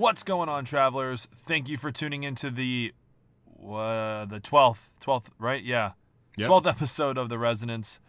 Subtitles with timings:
[0.00, 1.28] What's going on, travelers?
[1.36, 2.94] Thank you for tuning into the
[3.62, 5.62] uh, the twelfth, twelfth, right?
[5.62, 5.90] Yeah,
[6.38, 6.46] Yep.
[6.46, 8.00] twelfth episode of the Resonance,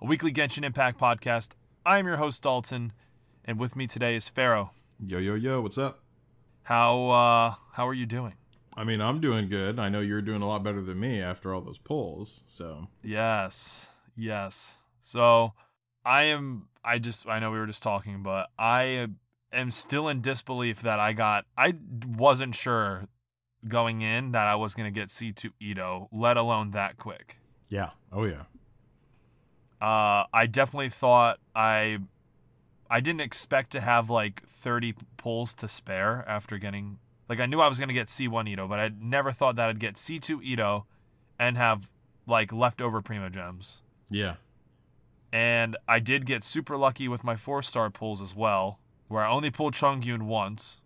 [0.00, 1.54] a weekly Genshin Impact podcast.
[1.84, 2.92] I'm your host Daulton,
[3.44, 4.70] and with me today is Faro.
[5.04, 6.04] Yo, yo, yo, what's up?
[6.62, 8.34] How uh, how are you doing?
[8.76, 9.80] I mean, I'm doing good.
[9.80, 12.44] I know you're doing a lot better than me after all those polls.
[12.46, 14.78] So, Yes, yes.
[15.00, 15.54] So
[16.04, 16.68] I am.
[16.84, 17.26] I just.
[17.26, 19.08] I know we were just talking, but I
[19.52, 21.44] am still in disbelief that I got.
[21.56, 21.74] I
[22.06, 23.04] wasn't sure
[23.66, 27.38] going in that I was gonna get C2 Itto, let alone that quick.
[27.68, 27.90] yeah.
[28.12, 28.42] Oh, yeah.
[29.80, 31.98] Uh, I definitely thought I.
[32.92, 36.98] I didn't expect to have like 30 pulls to spare after getting.
[37.28, 39.78] Like I knew I was gonna get C1 Itto, but I never thought that I'd
[39.78, 40.84] get C2 Itto,
[41.38, 41.90] and have
[42.26, 43.80] like leftover Primogems.
[44.10, 44.34] Yeah.
[45.32, 49.30] And I did get super lucky with my four star pulls as well, where I
[49.30, 50.80] only pulled Chongyun once.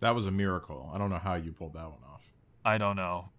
[0.00, 0.90] That was a miracle.
[0.92, 2.32] I don't know how you pulled that one off.
[2.64, 3.30] I don't know.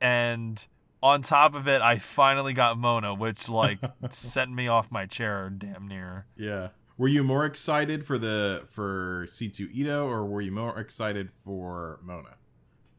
[0.00, 0.66] And
[1.00, 3.78] on top of it, I finally got Mona, which like
[4.10, 6.26] sent me off my chair damn near.
[6.36, 6.68] Yeah.
[6.96, 12.00] Were you more excited for the for C2 Itto or were you more excited for
[12.02, 12.34] Mona?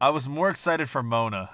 [0.00, 1.50] I was more excited for Mona.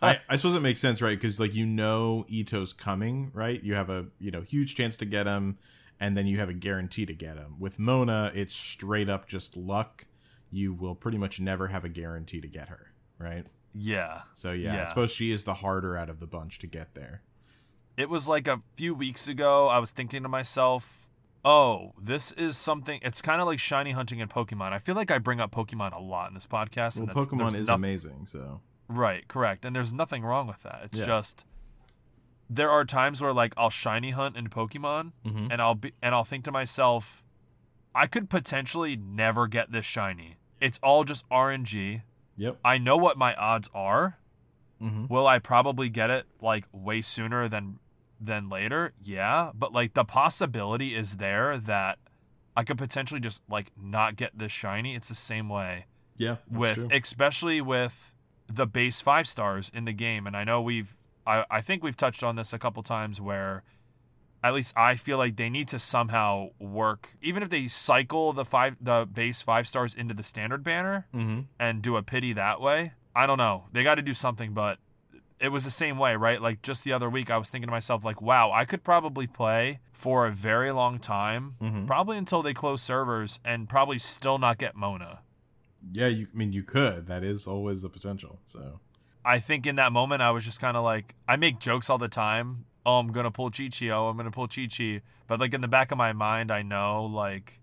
[0.00, 1.18] I, I suppose it makes sense, right?
[1.18, 3.60] Because like you know Itto's coming, right?
[3.60, 5.58] You have a you know huge chance to get him,
[6.00, 7.56] and then you have a guarantee to get him.
[7.58, 10.06] With Mona, it's straight up just luck.
[10.50, 13.46] You will pretty much never have a guarantee to get her, right?
[13.74, 14.22] yeah.
[14.32, 17.22] So yeah, I suppose she is the harder out of the bunch to get there.
[17.96, 21.08] It was like a few weeks ago, I was thinking to myself,
[21.44, 23.00] oh, this is something.
[23.02, 24.72] It's kind of like shiny hunting in Pokemon.
[24.72, 26.98] I feel like I bring up Pokemon a lot in this podcast.
[26.98, 29.64] Well, and Pokemon is noth- amazing, so Right, correct.
[29.64, 30.80] And there's nothing wrong with that.
[30.84, 31.06] It's Yeah.
[31.06, 31.44] just
[32.48, 35.48] there are times where like I'll shiny hunt in Pokemon Mhm.
[35.50, 37.22] and I'll be and I'll think to myself,
[37.94, 40.36] I could potentially never get this shiny.
[40.60, 42.02] It's all just RNG.
[42.36, 42.58] yep.
[42.64, 44.18] I know what my odds are.
[44.80, 45.06] Mm-hmm.
[45.08, 47.78] Will I probably get it like way sooner than
[48.20, 48.92] than later?
[49.02, 51.98] Yeah, but like the possibility is there that
[52.56, 54.94] I could potentially just like not get this shiny.
[54.94, 55.86] It's the same way
[56.16, 56.88] Yeah, with true.
[56.92, 58.12] especially with
[58.48, 60.96] the base five stars in the game and i know we've
[61.26, 63.62] I, I think we've touched on this a couple times where
[64.44, 68.44] at least i feel like they need to somehow work even if they cycle the
[68.44, 71.40] five the base five stars into the standard banner mm-hmm.
[71.58, 74.78] and do a pity that way i don't know they got to do something but
[75.40, 77.72] it was the same way right like just the other week i was thinking to
[77.72, 81.86] myself like wow i could probably play for a very long time Mhm.
[81.86, 85.20] probably until they close servers and probably still not get mona
[85.92, 86.26] Yeah, you.
[86.32, 87.06] I mean, you could.
[87.06, 88.40] That is always the potential.
[88.44, 88.80] So
[89.26, 91.98] I think in that moment I was just kind of like I make jokes all
[91.98, 92.64] the time.
[92.86, 93.90] Oh, I'm gonna pull Qiqi.
[93.90, 95.02] Oh, I'm gonna pull Qiqi.
[95.26, 97.60] But like in the back of my mind, I know like,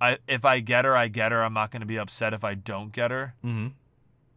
[0.00, 1.42] I if I get her, I get her.
[1.42, 3.68] I'm not gonna be upset if I don't get her mm-hmm.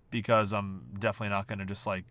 [0.10, 2.06] because I'm definitely not gonna just like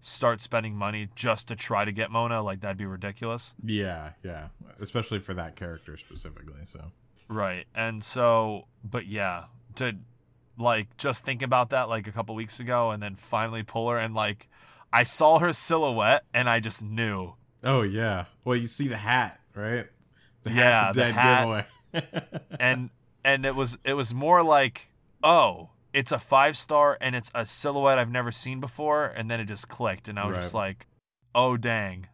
[0.00, 2.40] start spending money just to try to get Mona.
[2.40, 3.54] Like that'd be ridiculous.
[3.64, 4.48] yeah, yeah,
[4.80, 6.60] especially for that character specifically.
[6.66, 6.92] So
[7.32, 7.66] Right.
[7.74, 9.44] And so, but yeah,
[9.76, 9.96] to
[10.58, 13.98] like just think about that like a couple weeks ago and then finally pull her
[13.98, 14.48] and like
[14.92, 17.34] I saw her silhouette and I just knew.
[17.64, 18.26] Oh yeah.
[18.44, 19.86] Well, you see the hat, right?
[20.42, 21.38] The Yeah, a the dead hat.
[21.40, 21.66] giveaway.
[22.60, 22.90] And
[23.24, 24.88] and it was it was more like,
[25.22, 29.40] "Oh, it's a 5 star and it's a silhouette I've never seen before." And then
[29.40, 30.86] it just clicked and I was just like,
[31.34, 32.06] "Oh dang.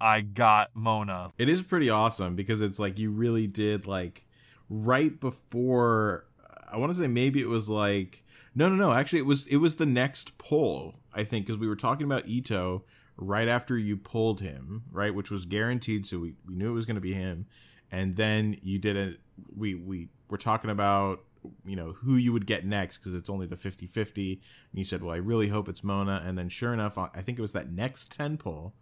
[0.00, 4.26] I got Mona." it is pretty awesome because it's like you really did like
[4.68, 6.24] right before.
[6.72, 8.24] I want to say maybe it was like
[8.54, 8.92] no, no, no.
[8.92, 10.94] Actually, it was it was the next poll.
[11.14, 12.82] I think because we were talking about Itto
[13.16, 16.06] right after you pulled him, right, which was guaranteed.
[16.06, 17.46] So we, we knew it was going to be him.
[17.92, 19.20] And then you did it.
[19.56, 21.20] We we were talking about
[21.64, 24.40] you know who you would get next because it's only the 50-50 and
[24.72, 27.40] you said well i really hope it's mona and then sure enough i think it
[27.40, 28.74] was that next 10 pull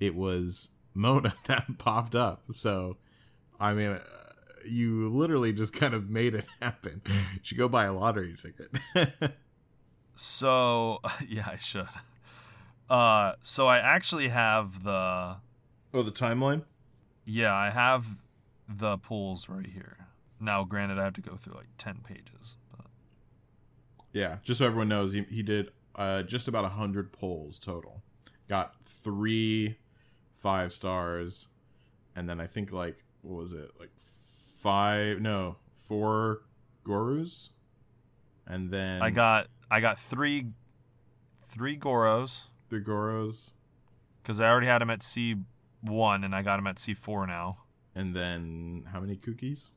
[0.00, 2.96] it was mona that popped up so
[3.60, 4.00] i mean
[4.66, 9.32] you literally just kind of made it happen you should go buy a lottery ticket
[10.14, 11.86] So yeah, I should.
[12.90, 15.36] Uh, so I actually have the
[15.94, 16.64] oh the timeline
[17.24, 18.16] yeah, I have
[18.66, 20.06] the pools right here.
[20.40, 22.56] Now, granted, I have to go through like ten pages.
[22.74, 22.86] But
[24.12, 28.02] Yeah, just so everyone knows, he, he did uh, just about 100 polls total.
[28.48, 29.76] Got three
[30.32, 31.48] five stars,
[32.16, 33.72] and then I think, like, what was it?
[33.78, 33.90] Like,
[34.58, 36.42] five, no, four
[36.84, 37.50] Gorus?
[38.46, 40.46] And then I got I got three
[41.48, 43.52] three Goros the Goros,
[44.22, 45.36] because I already had them at C
[45.82, 47.58] one and I got them at C four now.
[47.94, 49.70] and then how many Kukis?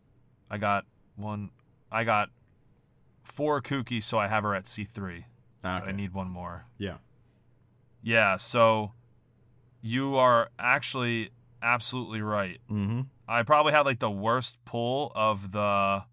[0.49, 0.85] I got
[1.15, 1.49] one.
[1.91, 2.29] I got
[3.23, 5.25] four Kuki, so I have her at C three.
[5.63, 6.65] But I need one more.
[6.77, 6.97] yeah.
[8.03, 8.93] Yeah, so
[9.81, 11.29] you are actually
[11.61, 12.59] absolutely right.
[12.69, 13.01] Mm-hmm.
[13.31, 16.03] I probably had like the worst pull of the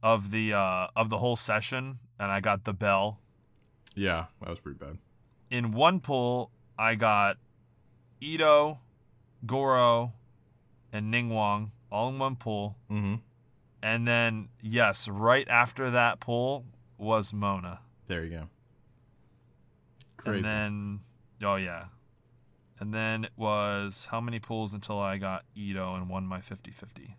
[0.00, 3.18] of the uh of the whole session and I got the bell.
[3.96, 4.98] Yeah, that was pretty bad.
[5.50, 7.36] In one pull, I got
[8.22, 8.78] Itto,
[9.44, 10.12] Goro,
[10.92, 12.76] and Ningguang all in one pull.
[12.88, 13.16] Mm-hmm.
[13.82, 16.64] And then yes, right after that pull
[16.96, 17.80] was Mona.
[18.06, 18.42] There you go.
[20.16, 20.36] Crazy.
[20.36, 21.00] And then
[21.42, 21.86] oh yeah.
[22.80, 27.14] And then it was how many pulls until I got Itto and won my 50-50.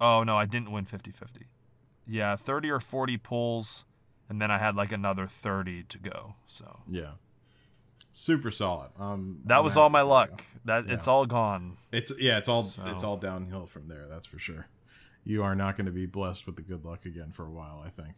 [0.00, 1.44] Oh no, I didn't win 50-50.
[2.06, 3.84] Yeah, 30 or 40 pulls
[4.28, 6.34] and then I had like another 30 to go.
[6.46, 7.12] So yeah.
[8.12, 8.90] Super solid.
[8.98, 10.44] Um, that I'm was all my luck.
[10.64, 11.76] That it's all gone.
[11.90, 14.06] It's yeah, it's all So- it's all downhill from there.
[14.08, 14.66] That's for sure.
[15.24, 17.82] You are not going to be blessed with the good luck again for a while.
[17.84, 18.14] I think.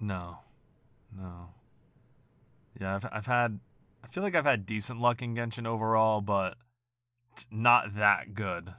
[0.00, 0.38] No.
[1.16, 1.50] No.
[2.80, 3.60] Yeah, I've I've had
[4.04, 6.56] I feel like I've had decent luck in Genshin overall, but
[7.50, 8.74] not that good.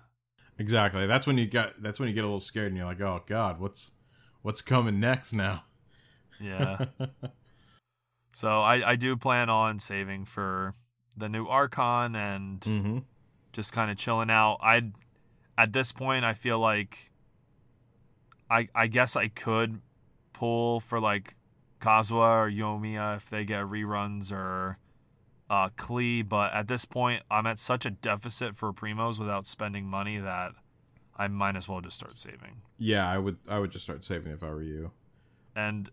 [0.60, 1.08] Exactly.
[1.08, 3.24] That's when you get That's when you get a little scared and you're like, "Oh
[3.26, 3.94] God, what's
[4.44, 5.64] what's coming next now?"
[6.40, 6.86] Yeah.
[8.34, 10.76] so I, I do plan on saving for
[11.18, 13.00] the new Archon and mm-hmm.
[13.52, 14.60] just kind of chilling out.
[14.62, 14.92] I
[15.58, 17.12] at this point I feel like
[18.50, 19.82] I I guess I could
[20.34, 21.36] pull for like
[21.82, 24.78] Kazuha or Yoimiya if they get reruns or
[25.50, 29.88] uh Klee, but at this point I'm at such a deficit for primos without spending
[29.88, 30.54] money that
[31.18, 32.62] I might as well just start saving.
[32.78, 33.38] Yeah, I would.
[33.50, 34.92] I would just start saving if I were you.
[35.56, 35.90] and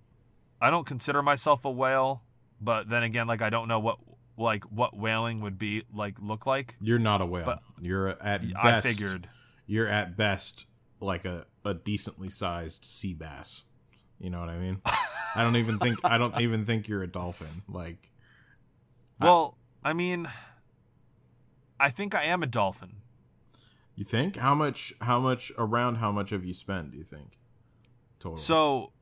[0.60, 2.22] I don't consider myself a whale,
[2.60, 3.98] but then again, like I don't know what
[4.38, 6.76] like what whaling would be like look like.
[6.80, 7.44] You're not a whale.
[7.44, 8.56] But- you're at best.
[8.56, 9.28] I figured.
[9.66, 10.66] you're at best
[11.00, 13.64] like a a decently sized sea bass.
[14.18, 14.80] You know what I mean?
[15.34, 15.98] I don't even think.
[16.04, 17.62] I don't even think you're a dolphin.
[17.68, 18.10] Like,
[19.20, 20.28] Well, I mean,
[21.78, 22.96] I think I am a dolphin.
[23.94, 24.92] you think how much?
[25.00, 25.96] How much around?
[25.96, 26.92] How much have you spent?
[26.92, 27.38] Do you think?
[28.18, 28.36] Total.
[28.38, 28.92] So,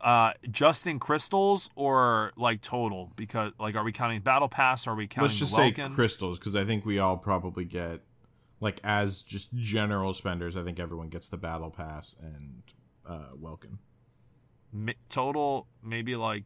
[0.00, 3.12] uh, just in crystals or like total?
[3.16, 4.86] Because like, are we counting battle pass?
[4.86, 5.28] Or are we counting?
[5.28, 8.00] let's just say crystals because I think we all probably get
[8.60, 10.56] like as just general spenders.
[10.56, 12.62] I think everyone gets the battle pass and
[13.06, 13.78] uh, Welkin.
[14.72, 16.44] Mi- total maybe like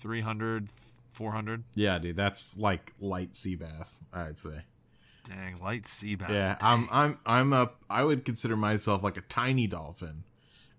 [0.00, 0.68] 300,
[1.12, 1.64] 400.
[1.74, 4.02] Yeah, dude, that's like light sea bass.
[4.12, 4.62] I'd say.
[5.24, 6.30] Dang, light sea bass.
[6.30, 10.24] Yeah, I'm I'm I'm a I would consider myself like a tiny dolphin,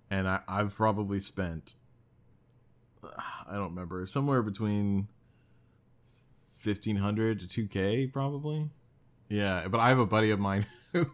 [0.10, 1.74] and I I've probably spent
[3.48, 5.08] I don't remember somewhere between
[6.60, 8.70] fifteen hundred to two k probably.
[9.30, 10.66] Yeah, but I have a buddy of mine.
[10.94, 11.10] who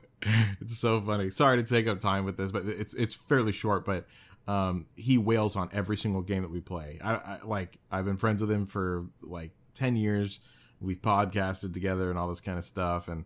[0.59, 1.29] it's so funny.
[1.29, 3.85] Sorry to take up time with this, but it's it's fairly short.
[3.85, 4.05] But
[4.50, 6.98] um, he whales on every single game that we play.
[7.03, 10.39] I, I like I've been friends with him for like ten years.
[10.82, 13.25] We've podcasted together and all this kind of stuff, and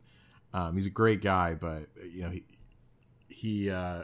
[0.54, 1.54] um, he's a great guy.
[1.56, 2.44] But you know he
[3.30, 4.04] he uh,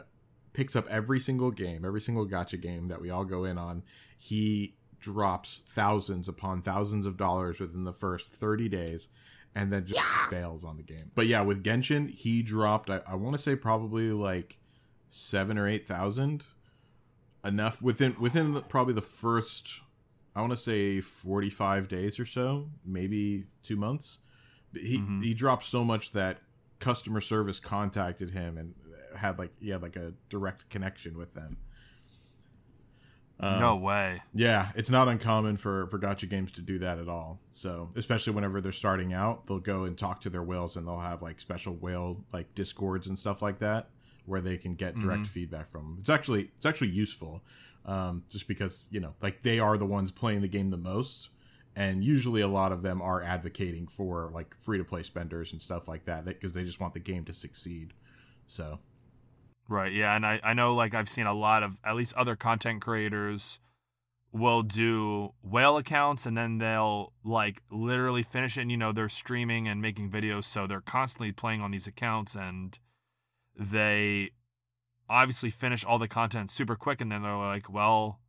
[0.54, 3.82] picks up every single game, every single gacha game that we all go in on.
[4.16, 9.08] He drops thousands upon thousands of dollars within the first 30 days
[9.54, 10.00] and then just
[10.30, 11.10] bails on the game.
[11.14, 14.58] But yeah, with Genshin, he dropped, I, I want to say probably like
[15.08, 16.44] seven or 8,000
[17.44, 19.80] enough within, within the, probably the first,
[20.34, 24.20] I want to say 45 days or so, maybe two months.
[24.72, 25.20] But He, mm-hmm.
[25.22, 26.38] he dropped so much that
[26.78, 28.74] customer service contacted him and
[29.16, 31.58] had like, he had like a direct connection with them.
[33.40, 34.20] no um, way.
[34.34, 37.40] Yeah, it's not uncommon for for gacha games to do that at all.
[37.48, 41.00] So, especially whenever they're starting out, they'll go and talk to their whales, and they'll
[41.00, 43.88] have like special whale like discords and stuff like that
[44.26, 45.96] where they can get direct feedback from them.
[46.00, 47.42] It's actually it's actually useful,
[47.86, 51.30] um, just because you know like they are the ones playing the game the most,
[51.76, 55.60] and usually a lot of them are advocating for like free to play spenders and
[55.60, 57.94] stuff like that because they just want the game to succeed.
[58.46, 58.78] So
[59.68, 59.92] Right.
[59.92, 62.82] Yeah, and I I know like I've seen a lot of at least other content
[62.82, 63.60] creators
[64.32, 69.08] will do whale accounts and then they'll like literally finish it and you know they're
[69.08, 72.78] streaming and making videos so they're constantly playing on these accounts and
[73.60, 74.30] they
[75.08, 78.20] obviously finish all the content super quick and then they're like well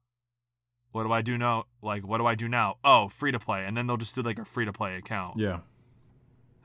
[0.92, 3.66] what do I do now like what do I do now oh free to play
[3.66, 5.60] and then they'll just do like a free to play account yeah,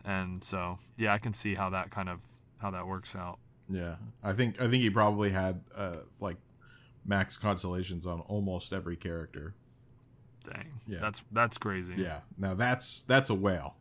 [0.04, 2.20] and so yeah I can see how that kind of
[2.58, 3.96] how that works out yeah.
[4.22, 6.36] I think I think he probably had uh, like
[7.04, 9.54] max constellations on almost every character.
[10.44, 10.98] dang Yeah.
[11.00, 12.20] that's that's crazy Yeah.
[12.38, 13.76] Now that's that's a whale,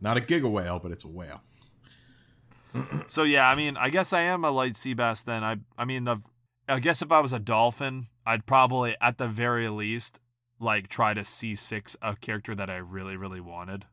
[0.00, 1.42] not a giga whale, but it's a whale.
[3.08, 5.44] So yeah, I mean, I guess I am a light sea bass then.
[5.44, 6.22] I I mean the
[6.68, 10.20] I guess if I was a dolphin, I'd probably at the very least
[10.58, 13.84] like try to C6 a character that I really really wanted.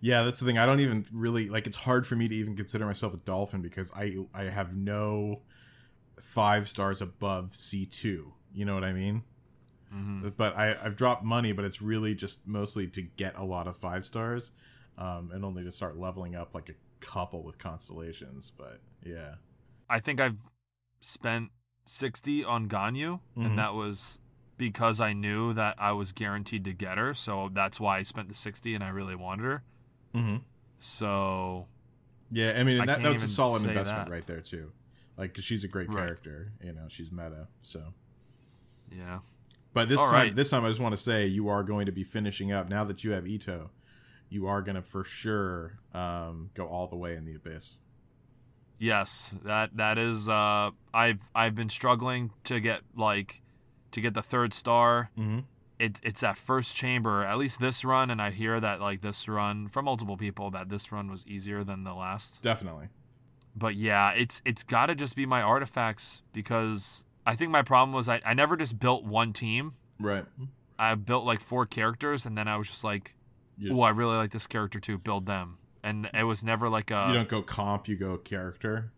[0.00, 0.58] Yeah, that's the thing.
[0.58, 1.66] I don't even really like.
[1.66, 5.42] It's hard for me to even consider myself a dolphin because I I have no
[6.20, 8.34] five stars above C two.
[8.52, 9.22] You know what I mean?
[9.94, 10.28] Mm-hmm.
[10.36, 13.76] But I I've dropped money, but it's really just mostly to get a lot of
[13.76, 14.52] five stars,
[14.98, 18.50] um, and only to start leveling up like a couple with constellations.
[18.56, 19.36] But yeah,
[19.88, 20.36] I think I've
[21.00, 21.50] spent
[21.84, 23.46] 60 on Ganyu Mhm.
[23.46, 24.18] and that was
[24.58, 28.28] because I knew that I was guaranteed to get her, so that's why I spent
[28.28, 29.62] the 60 and I really wanted her.
[30.14, 30.36] mm-hmm.
[30.78, 31.66] So,
[32.30, 32.56] yeah.
[32.58, 34.10] I mean, I that that's a solid investment that.
[34.12, 34.72] right there too.
[35.16, 35.96] Like, 'cause she's a great Right.
[36.06, 36.52] character.
[36.62, 37.48] You know, she's meta.
[37.62, 37.94] So.
[38.90, 39.20] yeah.
[39.72, 40.34] But this All time, right.
[40.34, 42.82] this time, I just want to say you are going to be finishing up now
[42.84, 43.68] that you have Itto.
[44.28, 47.76] You are going to for sure um, go all the way in the abyss.
[48.78, 50.28] Yes, that that is.
[50.28, 53.42] Uh, I've I've been struggling to get like
[53.92, 55.10] to get the third star.
[55.18, 55.40] Mm-hmm.
[55.78, 59.28] It, it's that first chamber, at least this run, and I hear that like this
[59.28, 62.42] run from multiple people that this run was easier than the last.
[62.42, 62.88] Definitely.
[63.54, 67.92] But yeah, it's it's got to just be my artifacts because I think my problem
[67.92, 69.74] was I, I never just built one team.
[69.98, 70.24] Right.
[70.78, 73.15] I built like four characters, and then I was just like,
[73.70, 74.98] oh, I really like this character too.
[74.98, 78.92] Build them, and it was never like a you don't go comp, you go character.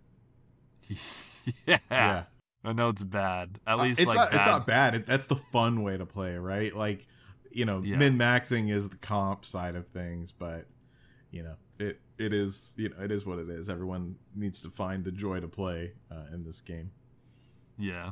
[1.67, 1.79] yeah.
[1.91, 2.25] Yeah.
[2.65, 3.61] I know it's bad.
[3.67, 4.31] At Uh, least it's like not.
[4.31, 4.37] bad.
[4.37, 4.95] It's not bad.
[4.97, 6.75] It, that's the fun way to play, right?
[6.75, 7.07] Like,
[7.53, 7.97] you know, Yeah.
[7.97, 10.67] min maxing is the comp side of things, but
[11.31, 12.75] you know, it it is.
[12.77, 13.69] You know, it is what it is.
[13.71, 16.91] Everyone needs to find the joy to play uh, in this game.
[17.79, 18.11] Yeah.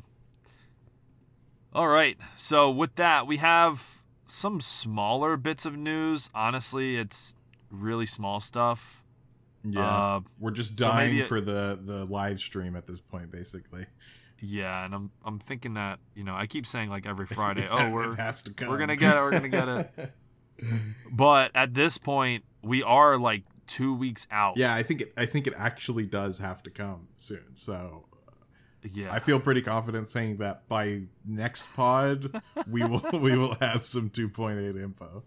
[1.73, 2.17] All right.
[2.37, 6.30] So with that, we have some smaller bits of news.
[6.35, 7.37] Honestly, it's
[7.71, 9.02] really small stuff.
[9.62, 13.30] Yeah, Uh, we're just dying maybe it- for the the live stream at this point,
[13.33, 13.87] basically.
[14.38, 17.88] Yeah, and I'm I'm thinking that you know I keep saying like every Friday, oh
[17.90, 18.68] we're it has to come.
[18.68, 20.12] we're gonna get it, we're gonna get it.
[21.12, 24.56] But at this point, we are like two weeks out.
[24.56, 25.12] yeah, I think it.
[25.16, 27.54] I think it actually does have to come soon.
[27.54, 28.06] So
[28.93, 29.12] yeah.
[29.12, 34.11] I feel pretty confident saying that by next pod we will we will have some
[34.11, 35.23] 2.8 info.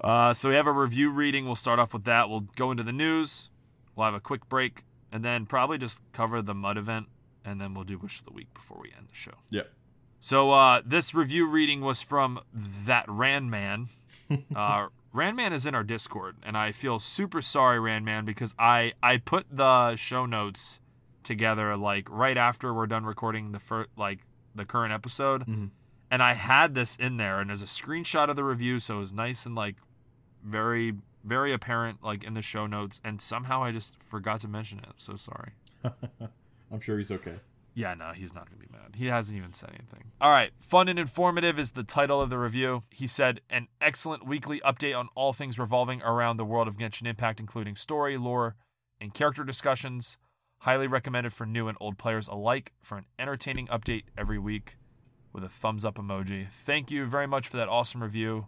[0.00, 1.46] Uh, so we have a review reading.
[1.46, 2.28] We'll start off with that.
[2.28, 3.48] We'll go into the news.
[3.96, 7.06] We'll have a quick break, and then probably just cover the mud event,
[7.44, 9.32] and then we'll do wish of the week before we end the show.
[9.50, 9.70] Yep.
[10.20, 13.88] So uh, this review reading was from that Randman.
[14.56, 19.18] Uh, Randman is in our Discord, and I feel super sorry, Randman, because I I
[19.18, 20.80] put the show notes
[21.24, 24.20] together like right after we're done recording the first like
[24.54, 25.70] the current episode, Mhm.
[26.10, 28.98] and I had this in there, and there's a screenshot of the review, so it
[29.00, 29.76] was nice and like
[30.42, 34.78] very very apparent like in the show notes, and somehow I just forgot to mention
[34.80, 34.86] it.
[34.86, 35.52] I'm so sorry.
[36.70, 37.40] I'm sure he's okay.
[37.76, 38.94] Yeah, no, he's not going to be mad.
[38.94, 40.12] He hasn't even said anything.
[40.20, 40.52] All right.
[40.60, 42.84] Fun and informative is the title of the review.
[42.90, 47.06] He said, an excellent weekly update on all things revolving around the world of Genshin
[47.08, 48.54] Impact, including story, lore,
[49.00, 50.18] and character discussions.
[50.64, 54.78] Highly recommended for new and old players alike for an entertaining update every week
[55.30, 56.48] with a thumbs up emoji.
[56.48, 58.46] Thank you very much for that awesome review.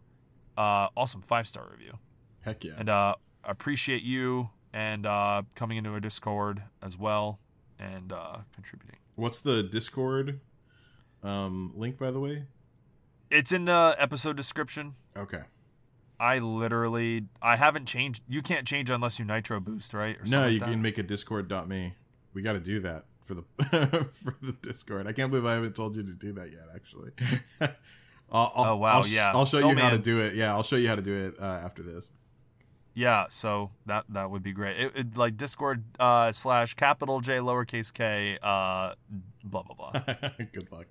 [0.56, 1.98] Uh, awesome five star review.
[2.40, 2.72] Heck yeah.
[2.78, 7.38] And uh, appreciate you and uh, coming into a Discord as well
[7.78, 8.96] and uh, contributing.
[9.16, 10.40] What's the Discord
[11.22, 12.44] um, link, by the way?
[13.30, 14.94] It's in the episode description.
[15.14, 15.42] Okay.
[16.18, 18.22] I literally, I haven't changed.
[18.26, 20.16] You can't change unless you nitro boost, right?
[20.16, 21.92] Or No, you like can make a Discord.me.
[22.36, 23.42] We got to do that for the
[24.12, 25.06] for the Discord.
[25.06, 26.64] I can't believe I haven't told you to do that yet.
[26.74, 27.12] Actually.
[28.30, 29.32] I'll, I'll, Oh, wow, I'll, yeah.
[29.34, 30.34] I'll show Oh, you how to do it.
[30.34, 32.10] Yeah, I'll show you how to do it uh, after this.
[32.92, 34.76] yeah, so that that would be great.
[34.78, 38.92] It, it like Discord uh, slash capital J lowercase K uh,
[39.42, 39.92] blah blah blah.
[40.52, 40.86] Good luck.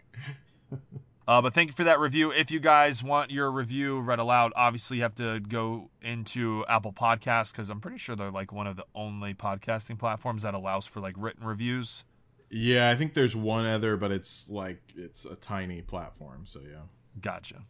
[1.27, 2.31] Uh, but thank you for that review.
[2.31, 6.93] If you guys want your review read aloud, obviously you have to go into Apple
[6.93, 10.85] Podcasts because I'm pretty sure they're like one of the only podcasting platforms that allows
[10.85, 12.05] for like written reviews.
[12.51, 16.45] Yeah, I think there's one other, but it's like it's a tiny platform.
[16.45, 16.83] So yeah.
[17.19, 17.63] Gotcha.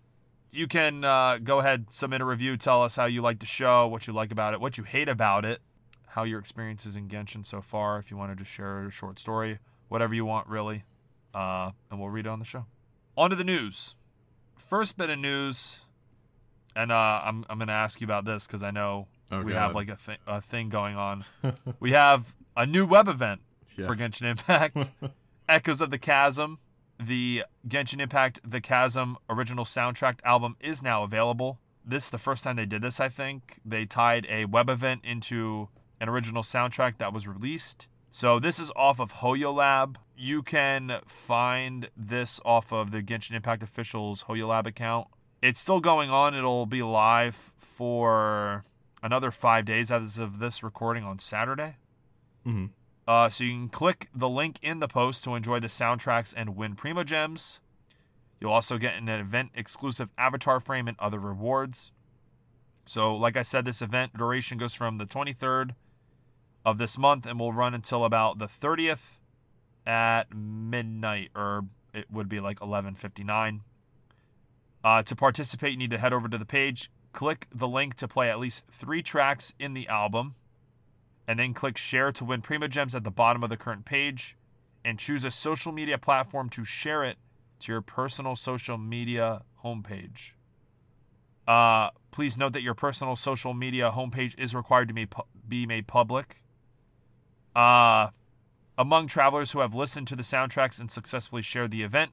[0.51, 3.87] You can uh, go ahead, submit a review, tell us how you like the show,
[3.87, 5.61] what you like about it, what you hate about it,
[6.07, 7.99] how your experiences in Genshin so far.
[7.99, 10.83] If you wanted to share a short story, whatever you want, really,
[11.33, 12.65] uh, and we'll read it on the show.
[13.17, 13.95] On to the news.
[14.57, 15.81] First bit of news,
[16.75, 19.59] and uh, I'm I'm gonna ask you about this because I know Oh, we God.
[19.59, 21.23] have like a, th- a thing going on.
[21.79, 23.41] we have a new web event
[23.77, 23.87] Yeah.
[23.87, 24.91] for Genshin Impact,
[25.49, 26.59] Echoes of the Chasm.
[26.99, 31.59] The Genshin Impact The Chasm original soundtrack album is now available.
[31.83, 33.59] This is the first time they did this, I think.
[33.65, 35.69] They tied a web event into
[35.99, 37.87] an original soundtrack that was released.
[38.17, 39.97] So this is off of HoYoLAB.
[40.15, 45.09] You can find this off of the Genshin Impact official's HoYoLAB account.
[45.41, 46.33] It's still going on.
[46.33, 48.63] It'll be live for
[49.03, 51.75] another five days as of this recording on Saturday.
[52.45, 52.69] Mhm.
[53.05, 56.55] Uh, so you can click the link in the post to enjoy the soundtracks and
[56.55, 57.59] win Primogems.
[58.39, 61.91] You'll also get an event exclusive avatar frame and other rewards.
[62.85, 65.75] So, like I said, this event duration goes from the 23rd
[66.65, 69.19] of this month and will run until about the 30th
[69.85, 73.61] at midnight, or it would be like 11:59.
[74.83, 78.07] Uh, to participate, you need to head over to the page, click the link to
[78.07, 80.35] play at least three tracks in the album,
[81.27, 84.35] and then click share to win Primogems at the bottom of the current page,
[84.83, 87.17] and choose a social media platform to share it
[87.59, 90.33] to your personal social media homepage.
[91.47, 94.93] Uh, please note that your personal social media homepage is required to
[95.47, 96.41] be, made public.
[97.55, 98.09] Uh,
[98.77, 102.11] among travelers who have listened to the soundtracks and successfully shared the event,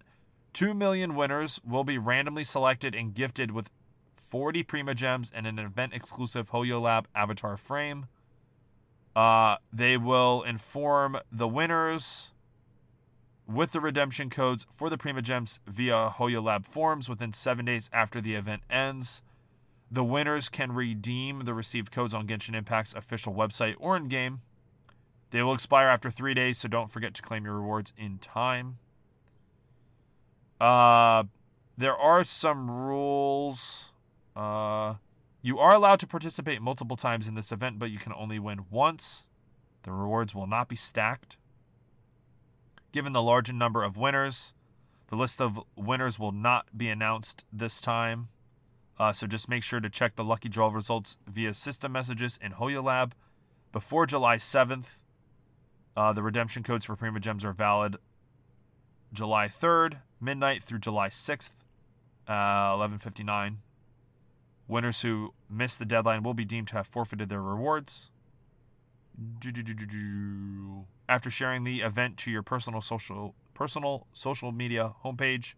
[0.52, 3.70] 2 million winners will be randomly selected and gifted with
[4.14, 8.06] 40 Primogems and an event exclusive HoYoLAB avatar frame.
[9.14, 12.30] Uh, they will inform the winners
[13.46, 18.34] with the redemption codes for the Primogems via HoYoLAB forums within seven days after the
[18.34, 19.22] event ends.
[19.90, 24.40] The winners can redeem the received codes on Genshin Impact's official website or in game.
[25.32, 28.76] They will expire after three days, so don't forget to claim your rewards in time.
[30.60, 31.24] Uh,
[31.76, 33.92] there are some rules.
[34.36, 34.96] Uh,
[35.40, 38.66] you are allowed to participate multiple times in this event, but you can only win
[38.70, 39.26] once.
[39.84, 41.38] The rewards will not be stacked.
[42.92, 44.52] Given the large number of winners,
[45.08, 48.28] the list of winners will not be announced this time.
[48.98, 52.52] Uh, so just make sure to check the lucky draw results via system messages in
[52.52, 53.12] HoYoLAB
[53.72, 54.98] before July 7th.
[55.96, 57.96] Uh, the redemption codes for Primogems are valid
[59.12, 61.52] July 3rd, midnight through July 6th,
[62.26, 63.58] uh, 11:59.
[64.68, 68.10] Winners who miss the deadline will be deemed to have forfeited their rewards.
[71.08, 75.54] After sharing the event to your personal social personal social media homepage,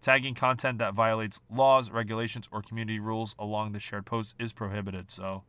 [0.00, 5.12] tagging content that violates laws, regulations, or community rules along the shared post is prohibited.
[5.12, 5.44] So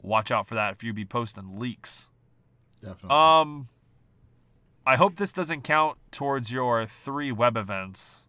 [0.00, 2.08] watch out for that if you be posting leaks.
[2.84, 3.10] Definitely.
[3.16, 3.68] Um,
[4.86, 8.22] I hope this doesn't count towards your three web events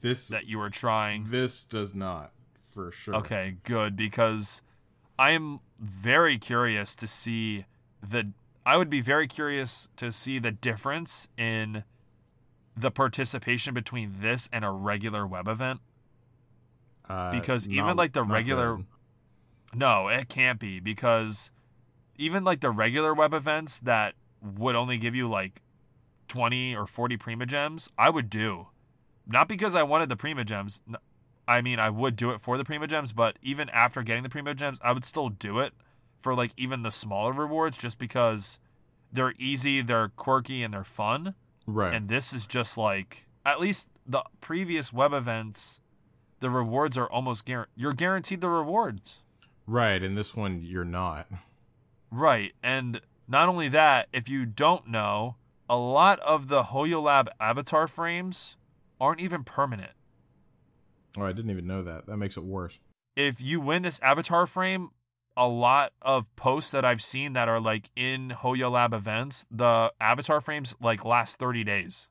[0.00, 1.26] this that you were trying.
[1.28, 2.32] this does not
[2.72, 3.14] for sure.
[3.16, 4.62] Okay, good because
[5.18, 7.66] I am very curious to see
[8.02, 8.30] the.
[8.64, 11.84] I would be very curious to see the difference in
[12.76, 15.80] the participation between this and a regular web event.
[17.08, 18.86] Uh, Because even not- like the regular- good.
[19.74, 21.50] No, it can't be because
[22.16, 25.62] even like the regular web events that would only give you like
[26.28, 28.68] 20 or 40 Primogems, I would do.
[29.26, 30.80] Not because I wanted the Primogems.
[31.46, 34.78] I mean, I would do it for the Primogems, but even after getting the Primogems,
[34.82, 35.72] I would still do it
[36.20, 38.58] for like even the smaller rewards just because
[39.12, 41.34] they're easy, they're quirky, and they're fun.
[41.66, 41.94] right.
[41.94, 45.80] And this is just like at least the previous web events,
[46.40, 47.72] the rewards are almost guaranteed.
[47.76, 49.22] You're guaranteed the rewards.
[49.66, 51.28] right, and this one you're not.
[52.12, 52.52] Right.
[52.62, 55.36] And not only that, if you don't know,
[55.68, 58.56] a lot of the HoYoLAB avatar frames
[59.00, 59.92] aren't even permanent.
[61.16, 62.06] Oh, I didn't even know that.
[62.06, 62.78] That makes it worse.
[63.16, 64.90] If you win this avatar frame,
[65.36, 70.42] a lot of posts that I've seen that are like in HoYoLAB events, the avatar
[70.42, 72.10] frames like last 30 days.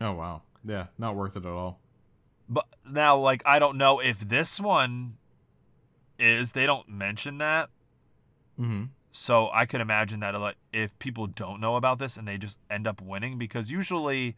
[0.00, 0.42] Oh wow.
[0.62, 1.80] Yeah, not worth it at all.
[2.48, 5.16] But now, like, I don't know if this one
[6.18, 6.52] is.
[6.52, 7.70] They don't mention that.
[8.60, 8.84] Mm-hmm.
[9.12, 10.34] So I could imagine that
[10.72, 14.36] if people don't know about this and they just end up winning, because usually,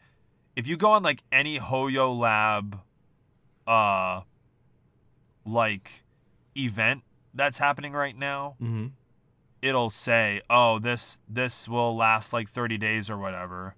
[0.57, 2.81] if you go on like any HoYoLAB,
[3.67, 4.21] uh,
[5.45, 6.05] like
[6.57, 7.03] event
[7.35, 8.87] that's happening right now, Mm-hmm.
[9.61, 13.75] it'll say, "Oh, this this will last like 30 days or whatever."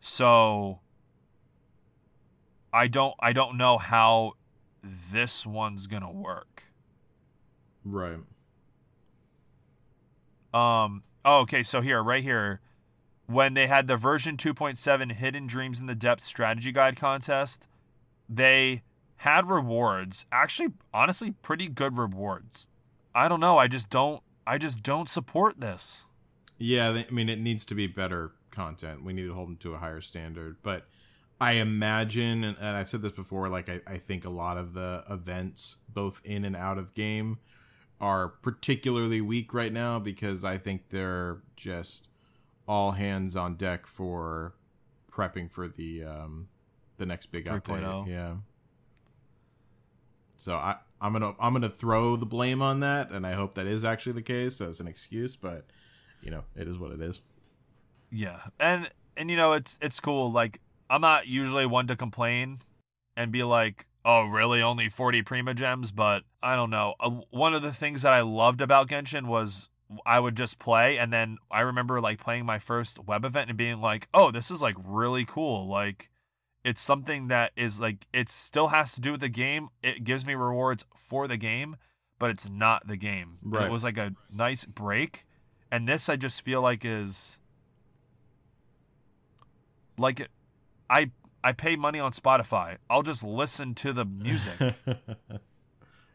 [0.00, 0.80] So
[2.72, 4.34] I don't I don't know how
[4.82, 6.64] this one's going to work.
[7.84, 8.18] Right.
[10.52, 12.60] Um oh, okay, so here right here
[13.26, 17.66] when they had the version 2.7 Hidden Dreams in the Depth strategy guide contest,
[18.28, 18.82] they
[19.16, 20.26] had rewards.
[20.30, 22.68] Actually, honestly, pretty good rewards.
[23.14, 26.06] I don't know, I just don't I just don't support this.
[26.58, 29.04] Yeah, I mean, it needs to be better content.
[29.04, 30.56] We need to hold them to a higher standard.
[30.62, 30.86] But
[31.40, 34.72] I imagine, and, and I've said this before, like, I, I think a lot of
[34.72, 37.38] the events, both in and out of game,
[38.00, 42.08] are particularly weak right now because I think they're just
[42.68, 44.54] all hands on deck for
[45.10, 46.48] prepping for the um,
[46.98, 47.82] the next big update.
[47.82, 48.08] 3.0.
[48.08, 48.34] Yeah.
[50.36, 53.66] So I I'm gonna I'm gonna throw the blame on that, and I hope that
[53.66, 55.36] is actually the case as an excuse.
[55.36, 55.64] But
[56.22, 57.22] you know, it is what it is.
[58.10, 60.30] Yeah, and and you know it's it's cool.
[60.30, 62.60] Like I'm not usually one to complain
[63.16, 64.62] and be like, "Oh, really?
[64.62, 66.94] Only 40 Primogems?" But I don't know.
[66.98, 69.68] Uh, one of the things that I loved about Genshin was
[70.04, 73.58] I would just play, and then I remember like playing my first web event and
[73.58, 76.08] being like, "Oh, this is like really cool." Like
[76.64, 79.68] it's something that is like it still has to do with the game.
[79.82, 81.76] It gives me rewards for the game,
[82.18, 83.36] but it's not the game.
[83.42, 83.66] Right.
[83.66, 85.24] It was like a nice break,
[85.70, 87.38] and this I just feel like is
[89.96, 90.28] like
[90.90, 91.12] I
[91.46, 92.78] I pay money on Spotify.
[92.90, 94.74] I'll just listen to the music.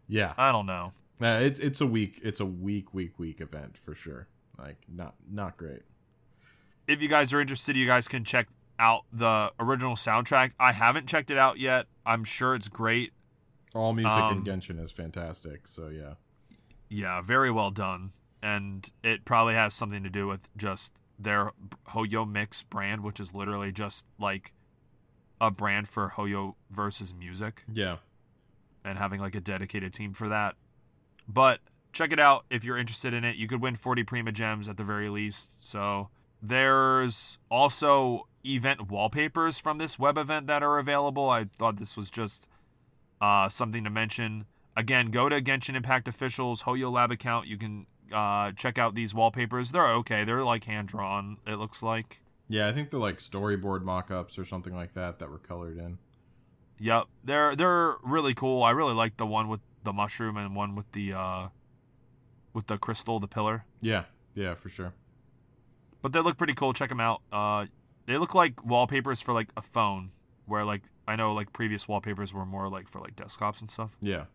[0.07, 0.91] yeah, I don't know.
[1.21, 4.27] uh, it's it's a week it's a week week week event for sure.
[4.57, 5.83] Like not not great.
[6.85, 10.51] If you guys are interested, you guys can check out the original soundtrack.
[10.59, 11.85] I haven't checked it out yet.
[12.05, 13.13] I'm sure it's great.
[13.73, 15.65] All music Um, in Genshin is fantastic.
[15.65, 16.15] So yeah,
[16.89, 18.11] Yeah, very well done.
[18.43, 21.51] And it probably has something to do with just their
[21.89, 24.51] Hoyo Mix brand, which is literally just like
[25.41, 27.63] a brand for Hoyo versus music.
[27.73, 27.97] yeah,
[28.85, 30.55] and having like a dedicated team for that.
[31.27, 31.59] But
[31.91, 33.35] check it out if you're interested in it.
[33.35, 35.67] You could win 40 Primogems at the very least.
[35.67, 36.09] So
[36.41, 41.29] there's also event wallpapers from this web event that are available.
[41.29, 42.47] I thought this was just
[43.19, 44.45] uh, something to mention.
[44.75, 47.47] Again, go to Genshin Impact Official's HoYoLAB account.
[47.47, 49.71] You can uh, check out these wallpapers.
[49.71, 50.23] They're okay.
[50.23, 52.21] They're like hand drawn, it looks like.
[52.51, 52.67] Yeah.
[52.67, 55.97] I think they're like storyboard mock-ups or something like that that were colored in.
[56.79, 58.63] Yep, they're they're really cool.
[58.63, 61.47] I really like the one with the mushroom and one with the uh
[62.53, 63.65] with the crystal, the pillar.
[63.81, 64.03] Yeah,
[64.35, 64.93] yeah, for sure.
[66.01, 66.73] But they look pretty cool.
[66.73, 67.21] Check them out.
[67.31, 67.67] Uh,
[68.07, 70.11] they look like wallpapers for like a phone,
[70.45, 73.95] where like I know like previous wallpapers were more like for like desktops and stuff.
[74.01, 74.25] Yeah,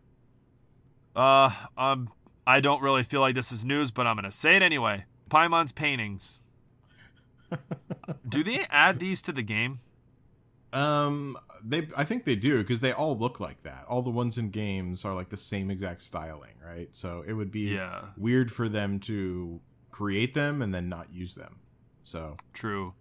[1.15, 2.09] Uh, um,
[2.45, 5.05] I don't really feel like this is news, but I'm gonna say it anyway.
[5.29, 6.39] Paimon's paintings.
[8.27, 9.79] Do they add these to the game?
[10.73, 13.85] Um, they I think they do because they all look like that.
[13.87, 16.93] All the ones in games are like the same exact styling, right?
[16.95, 18.01] So it would be Yeah.
[18.17, 21.59] weird for them to create them and then not use them.
[22.03, 22.93] So True.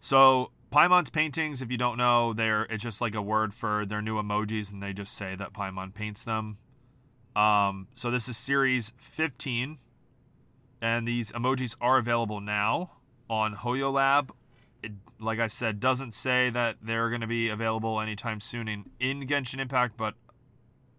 [0.00, 4.00] So Paimon's paintings, if you don't know, they're it's just like a word for their
[4.02, 6.58] new emojis, and they just say that Paimon paints them.
[7.36, 9.78] Um, so this is series 15,
[10.80, 12.92] and these emojis are available now
[13.28, 14.30] on HoYoLAB.
[14.82, 18.84] It, like I said, doesn't say that they're going to be available anytime soon in,
[19.00, 20.14] in Genshin Impact, but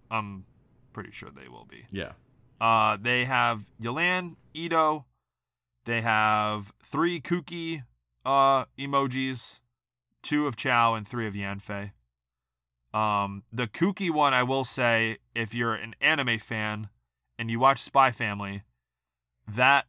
[0.10, 0.46] I'm
[0.94, 1.86] pretty sure they will be.
[1.92, 2.14] yeah,
[2.60, 5.04] Uh, they have Yelan, Itto.
[5.86, 7.84] They have three Kuki
[8.26, 9.60] uh, emojis,
[10.24, 11.92] two of Chow, and three of Yanfei.
[12.94, 16.88] Um, the Kuki one, I will say, if you're an anime fan
[17.38, 18.64] and you watch Spy Family,
[19.48, 19.86] that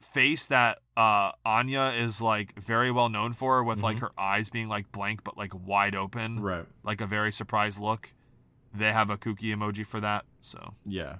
[0.00, 4.00] face that uh, Anya is like very well known for, with like Mhm.
[4.00, 6.66] her eyes being like blank but like wide open, right.
[6.82, 8.12] like a very surprised look.
[8.74, 11.18] They have a Kuki emoji for that, so Yeah,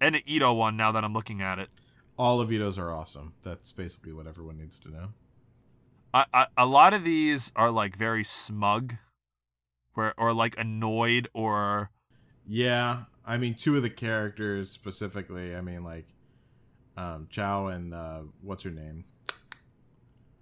[0.00, 1.70] and an Itto one now that I'm looking at it.
[2.18, 3.34] all of Itto's are awesome.
[3.42, 5.08] That's basically what everyone needs to know.
[6.12, 8.94] I, I, a lot of these are like very smug,
[9.94, 11.90] where or like annoyed or
[12.46, 15.56] Yeah, I mean, two of the characters specifically.
[15.56, 16.06] I mean, like,
[16.96, 19.04] um, Chow and uh, what's her name,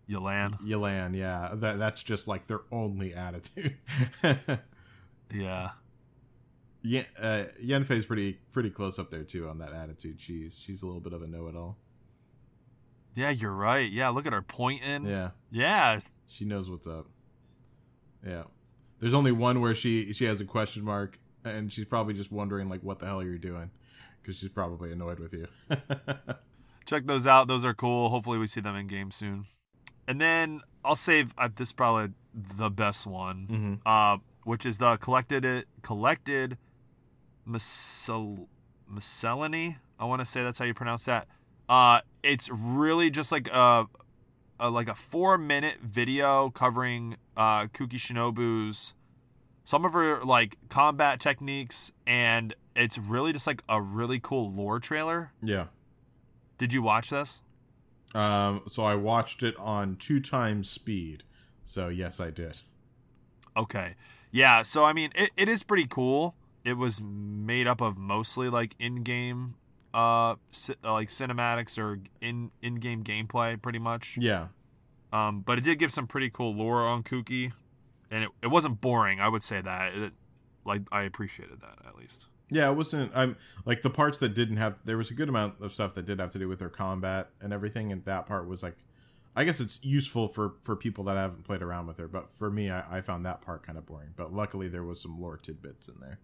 [0.08, 0.60] Yelan.
[0.60, 1.14] Yelan.
[1.16, 3.76] Yeah, that that's just like their only attitude.
[5.34, 5.70] Yeah.
[6.82, 10.20] Yeah, uh, Yanfei's pretty pretty close up there too on that attitude.
[10.20, 11.78] She's she's a little bit of a know-it-all.
[13.14, 13.90] Yeah, you're right.
[13.90, 15.06] Yeah, look at her pointing.
[15.06, 16.00] Yeah, Yeah.
[16.26, 17.06] she knows what's up.
[18.26, 18.42] Yeah,
[18.98, 22.68] there's only one where she she has a question mark, and she's probably just wondering
[22.68, 23.70] like, what the hell are you doing?
[24.22, 25.46] Because she's probably annoyed with you.
[26.86, 27.48] Check those out.
[27.48, 28.08] Those are cool.
[28.08, 29.46] Hopefully, we see them in game soon.
[30.06, 33.74] And then I'll save uh, this is probably the best one, mm-hmm.
[33.86, 36.58] uh, which is the collected collected
[37.46, 38.48] miscel-
[38.88, 39.78] miscellany.
[39.98, 41.28] I want to say that's how you pronounce that.
[41.68, 43.86] Uh, it's really just like a,
[44.58, 48.94] a like a four minute video covering uh, Kuki Shinobu's
[49.64, 54.80] some of her like combat techniques, and it's really just like a really cool lore
[54.80, 55.32] trailer.
[55.42, 55.66] Yeah.
[56.58, 57.42] Did you watch this?
[58.14, 58.62] Um.
[58.68, 61.24] So I watched it on two times speed.
[61.64, 62.60] So yes, I did.
[63.56, 63.94] Okay.
[64.30, 66.34] Yeah, so I mean it, it is pretty cool.
[66.64, 69.54] It was made up of mostly like in-game
[69.94, 74.16] uh ci- uh, like cinematics or in in-game gameplay pretty much.
[74.18, 74.48] Yeah.
[75.12, 77.52] Um but it did give some pretty cool lore on Kuki
[78.10, 79.94] and it, it wasn't boring, I would say that.
[79.94, 80.12] It,
[80.64, 82.26] like I appreciated that at least.
[82.52, 83.10] Yeah, it wasn't.
[83.14, 84.84] I'm like the parts that didn't have.
[84.84, 87.30] There was a good amount of stuff that did have to do with their combat
[87.40, 88.76] and everything, and that part was like,
[89.34, 92.08] I guess it's useful for for people that haven't played around with her.
[92.08, 94.10] But for me, I, I found that part kind of boring.
[94.16, 96.18] But luckily, there was some lore tidbits in there.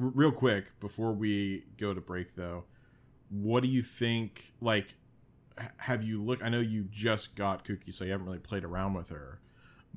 [0.00, 2.64] R- real quick before we go to break, though,
[3.28, 4.52] what do you think?
[4.60, 4.94] Like,
[5.78, 6.42] have you look?
[6.42, 9.40] I know you just got Kuki, so you haven't really played around with her,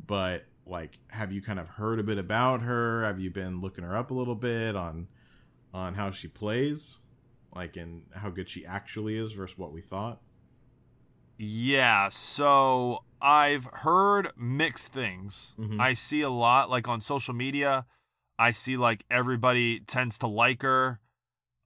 [0.06, 3.04] but like, have you kind of heard a bit about her?
[3.04, 5.08] Have you been looking her up a little bit on?
[5.74, 7.00] On how she plays,
[7.56, 10.22] like and how good she actually is versus what we thought.
[11.38, 15.56] Yeah, so I've heard mixed things.
[15.60, 15.80] Mhm.
[15.80, 17.86] I see a lot like on social media.
[18.38, 21.00] I see like everybody tends to like her.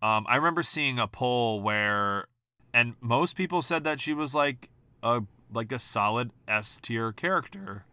[0.01, 2.27] Um, I remember seeing a poll where,
[2.73, 4.69] and most people said that she was like
[5.03, 7.85] a like a solid S tier character.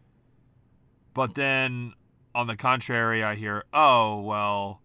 [1.15, 1.95] But then,
[2.35, 4.83] on the contrary, I hear, oh well,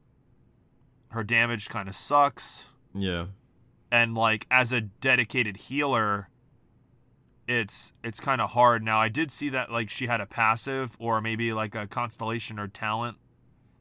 [1.10, 2.66] her damage kind of sucks.
[2.94, 3.26] Yeah.
[3.92, 6.30] and like as a dedicated healer
[7.48, 8.84] it's it's kind of hard.
[8.84, 12.60] Now i did see that like she had a passive or maybe like a constellation
[12.60, 13.18] or talent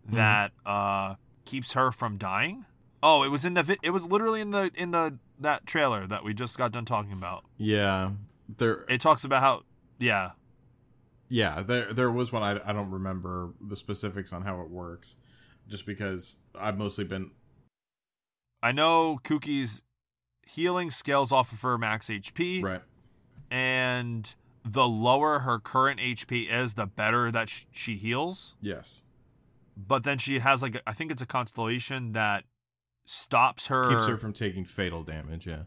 [0.06, 1.14] that uh
[1.44, 2.64] keeps her from dying.
[3.02, 6.06] Oh it was in the vi- it was literally in the in the that trailer
[6.06, 7.44] that we just got done talking about.
[7.58, 8.10] Yeah.
[8.56, 9.62] There it talks about how
[9.98, 10.30] yeah.
[11.30, 12.42] Yeah, there there was one.
[12.42, 15.16] I, I don't remember the specifics on how it works
[15.68, 17.30] just because I've mostly been
[18.62, 19.82] i know kuki's
[20.46, 22.80] healing scales off of her max hp right.
[23.50, 29.04] and the lower her current hp is the better that sh- she heals Yes.
[29.76, 32.44] but then she has like I think it's a constellation that
[33.06, 33.88] stops her.
[33.88, 35.62] Keeps her from taking fatal damage, yeah.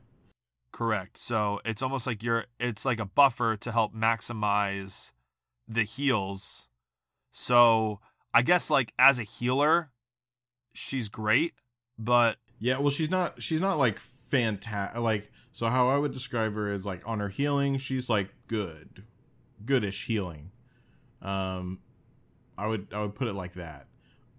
[0.71, 1.17] correct.
[1.17, 2.45] So it's almost like you're.
[2.59, 5.11] It's like a buffer to help maximize
[5.67, 6.67] the heals.
[7.31, 7.99] So
[8.33, 9.91] I guess like as a healer,
[10.73, 11.53] she's great,
[11.97, 16.53] but Yeah, well she's not she's not like fantastic like so how I would describe
[16.55, 19.03] her is like on her healing, she's like good.
[19.65, 20.51] Goodish healing.
[21.21, 21.79] Um
[22.57, 23.87] I would I would put it like that.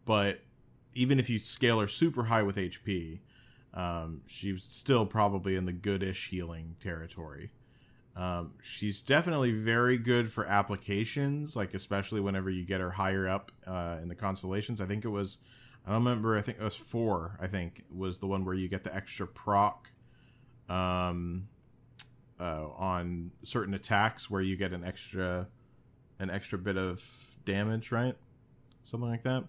[0.05, 0.41] But
[0.95, 3.21] even if you scale her super high with HP,
[3.75, 7.51] um, she's still probably in the goodish healing territory.
[8.15, 13.51] Um, she's definitely very good for applications, like especially whenever you get her higher up
[13.67, 14.81] uh, in the constellations.
[14.81, 15.39] I think it was,
[15.87, 16.37] I don't remember.
[16.37, 17.39] I think it was four.
[17.41, 19.89] I think was the one where you get the extra proc,
[20.69, 21.49] um,
[22.39, 25.49] uh, on certain attacks where you get an extra,
[26.19, 27.03] an extra bit of
[27.45, 28.15] damage, right?
[28.85, 29.45] Something like that.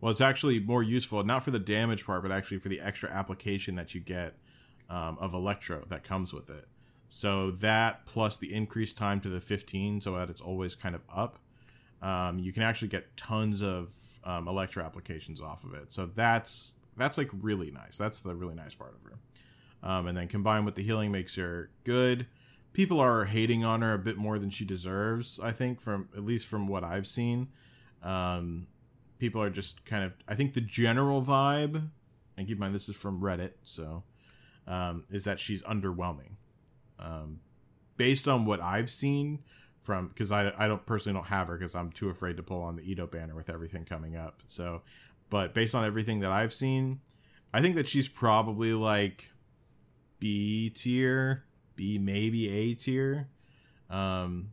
[0.00, 3.10] Well, it's actually more useful, not for the damage part, but actually for the extra
[3.10, 4.34] application that you get
[4.88, 6.66] um, of Electro that comes with it.
[7.08, 11.02] So that plus the increased time to the 15, so that it's always kind of
[11.14, 11.38] up,
[12.02, 13.94] um, you can actually get tons of
[14.24, 15.92] um, Electro applications off of it.
[15.92, 17.96] So that's that's like really nice.
[17.96, 19.18] That's the really nice part of her.
[19.82, 22.26] Um, and then combined with the healing makes her good.
[22.72, 26.24] People are hating on her a bit more than she deserves, I think, from at
[26.24, 27.48] least from what I've seen.
[28.02, 28.66] Um,
[29.18, 31.90] people are just kind of i think the general vibe
[32.36, 34.04] and keep in mind this is from reddit so
[34.66, 36.32] um, is that she's underwhelming
[36.98, 37.40] um,
[37.96, 39.42] based on what i've seen
[39.82, 42.62] from because I, I don't personally don't have her because i'm too afraid to pull
[42.62, 44.82] on the Edo banner with everything coming up so
[45.30, 47.00] but based on everything that i've seen
[47.54, 49.32] i think that she's probably like
[50.20, 51.44] b tier
[51.76, 53.28] b maybe a tier
[53.90, 54.50] um,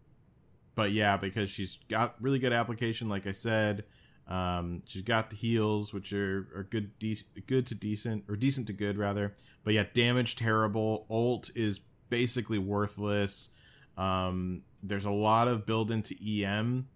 [0.75, 3.83] but yeah because she's got really good application like i said
[4.27, 8.65] Um, she's got the heals, which are, are good, de- good to decent, or decent
[8.67, 9.35] to good rather.
[9.63, 11.05] But yeah, damage terrible.
[11.11, 13.49] Ult is basically worthless.
[13.97, 16.87] Um, there's a lot of build into EM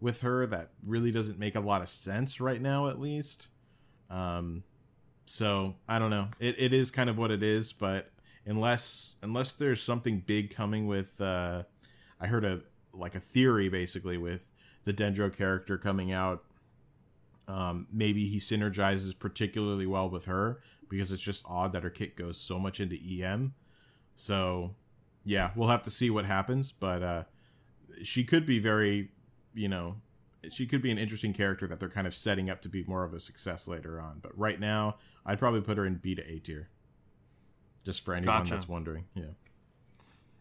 [0.00, 3.48] with her that really doesn't make a lot of sense right now, at least.
[4.10, 4.62] Um,
[5.24, 6.28] so I don't know.
[6.40, 8.08] It, it is kind of what it is, but
[8.46, 11.64] unless unless there's something big coming with, uh,
[12.20, 12.60] I heard a
[12.92, 14.50] like a theory basically with
[14.84, 16.44] the Dendro character coming out.
[17.46, 22.16] Um, maybe he synergizes particularly well with her because it's just odd that her kit
[22.16, 23.54] goes so much into EM.
[24.18, 24.74] So
[25.24, 27.22] yeah, we'll have to see what happens, but uh,
[28.02, 29.10] she could be very,
[29.54, 30.00] you know,
[30.50, 33.04] she could be an interesting character that they're kind of setting up to be more
[33.04, 34.18] of a success later on.
[34.20, 36.68] But right now, I'd probably put her in B to A tier.
[37.84, 38.54] Just for anyone Gotcha.
[38.54, 39.04] that's wondering.
[39.14, 39.34] Yeah.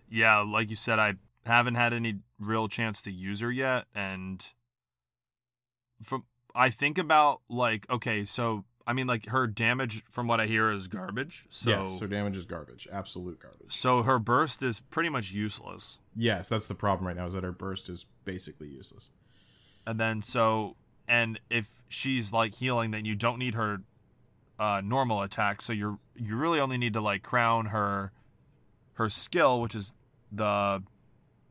[0.10, 1.14] Yeah, like you said, I
[1.46, 4.44] haven't had any real chance to use her yet, and
[6.02, 6.24] from
[6.56, 10.72] I think about like okay, so I mean like her damage from what I hear
[10.72, 11.46] is garbage.
[11.50, 12.88] So yes, her damage is garbage.
[12.92, 13.74] Absolute garbage.
[13.74, 16.00] so her burst is pretty much useless.
[16.16, 19.12] Yes, that's the problem right now is that her burst is basically useless.
[19.86, 23.82] And then so and if she's like healing, then you don't need her
[24.58, 25.62] uh, normal attack.
[25.62, 28.12] So you're you really only need to like crown her
[28.94, 29.94] her skill, which is
[30.32, 30.82] the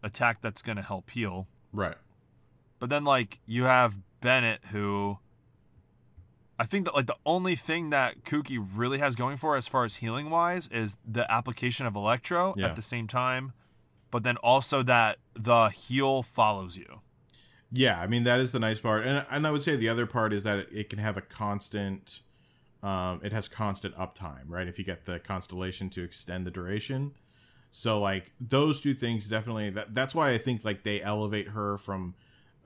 [0.02, 1.48] attack that's gonna help heal.
[1.72, 1.96] Right.
[2.78, 5.18] But then like you have Bennett who
[6.58, 9.84] I think that like the only thing that Kuki really has going for as far
[9.84, 12.68] as healing wise is the application of electro Yeah.
[12.68, 13.52] at the same time,
[14.10, 17.00] but then also that the heal follows you.
[17.72, 20.06] Yeah, I mean that is the nice part, and and I would say the other
[20.06, 22.20] part is that it, it can have a constant,
[22.82, 24.68] um, it has constant uptime, right?
[24.68, 27.12] If you get the constellation to extend the duration,
[27.70, 31.76] so like those two things definitely that that's why I think like they elevate her
[31.76, 32.14] from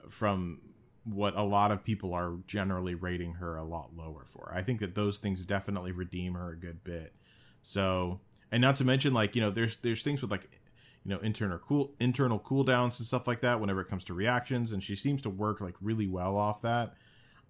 [0.09, 0.61] from
[1.05, 4.53] what a lot of people are generally rating her a lot lower for.
[4.55, 7.15] I think that those things definitely redeem her a good bit.
[7.63, 8.21] So,
[8.53, 10.61] and not to mention like, you know, there's there's things with like
[11.05, 14.73] you know, internal cool internal cooldowns and stuff like that whenever it comes to reactions
[14.73, 16.95] and she seems to work like really well off that.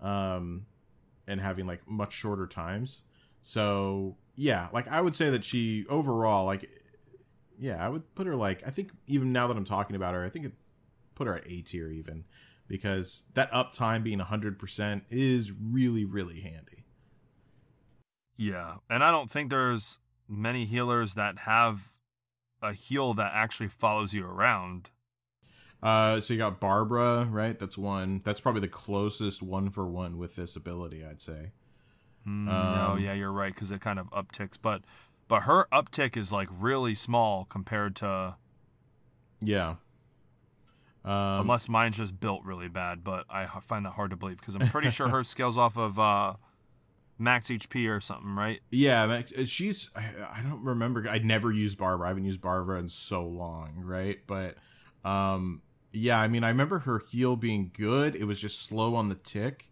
[0.01, 0.67] Um
[1.27, 3.03] and having like much shorter times.
[3.43, 6.71] So, yeah, like I would say that she overall like
[7.59, 10.25] yeah, I would put her like I think even now that I'm talking about her,
[10.25, 10.53] I think it
[11.15, 12.25] put her at A tier even
[12.71, 16.85] because that uptime being 100% is really really handy.
[18.37, 21.93] Yeah, and I don't think there's many healers that have
[22.63, 24.91] a heal that actually follows you around.
[25.83, 27.59] Uh so you got Barbara, right?
[27.59, 28.21] That's one.
[28.25, 31.53] That's probably the closest one for one with this ability, I'd say.
[32.27, 32.53] Mm, no,
[32.93, 34.83] Um, yeah, you're right because it kind of upticks, but
[35.27, 38.37] but her uptick is like really small compared to
[39.41, 39.77] Yeah.
[41.05, 43.03] Um, unless mine's just built really bad.
[43.03, 45.99] But I find that hard to believe because I'm pretty sure her scales off of
[45.99, 46.35] uh,
[47.19, 48.61] max HP or something, right?
[48.71, 49.91] yeah, uh, she's.
[49.97, 50.05] I,
[50.39, 51.09] I don't remember.
[51.09, 52.07] I never used Barbara.
[52.07, 54.19] I haven't used Barbara in so long, right?
[54.27, 54.57] But,
[55.05, 56.21] um, yeah.
[56.21, 58.15] I mean, I remember her heal being good.
[58.15, 59.71] It was just slow on the tick,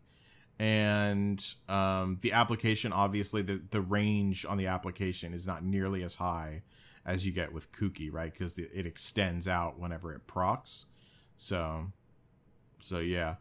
[0.59, 2.93] and um, the application.
[2.93, 6.63] Obviously, the the range on the application is not nearly as high
[7.05, 8.31] as you get with Kuki, right?
[8.31, 10.85] Because it extends out whenever it procs.
[11.39, 11.93] So,
[12.79, 13.37] so yeah.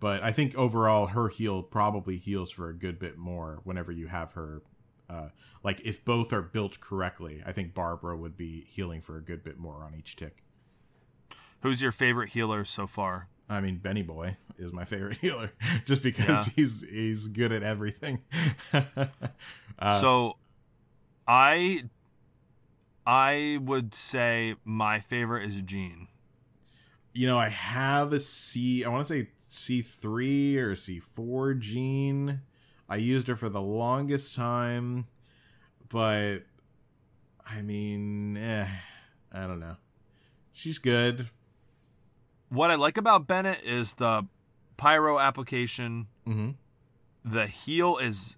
[0.00, 4.08] But I think overall, her heal probably heals for a good bit more whenever you
[4.08, 4.62] have her.
[5.08, 5.28] Uh,
[5.62, 9.44] like if both are built correctly, I think Barbara would be healing for a good
[9.44, 10.42] bit more on each tick.
[11.60, 13.28] Who's your favorite healer so far?
[13.48, 15.52] I mean, Benny Boy is my favorite healer,
[15.84, 18.22] just because he's he's good at everything.
[19.78, 20.36] uh, so,
[21.28, 21.84] I
[23.06, 26.08] I would say my favorite is Jean.
[27.14, 28.84] You know, I have a C.
[28.84, 32.40] I want to say C three or C four Jean.
[32.88, 35.06] I used her for the longest time,
[35.88, 36.40] but
[37.46, 38.66] I mean, eh,
[39.32, 39.76] I don't know.
[40.52, 41.28] She's good.
[42.48, 44.26] What I like about Bennett is the
[44.76, 46.06] pyro application.
[46.26, 46.50] Mm-hmm.
[47.24, 48.36] The heal is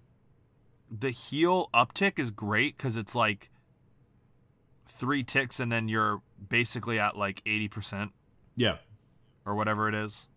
[0.89, 3.49] the heal uptick is great because it's like
[4.85, 8.11] three ticks and then you're basically at like eighty percent
[8.55, 8.77] Yeah,
[9.45, 10.27] or whatever it is.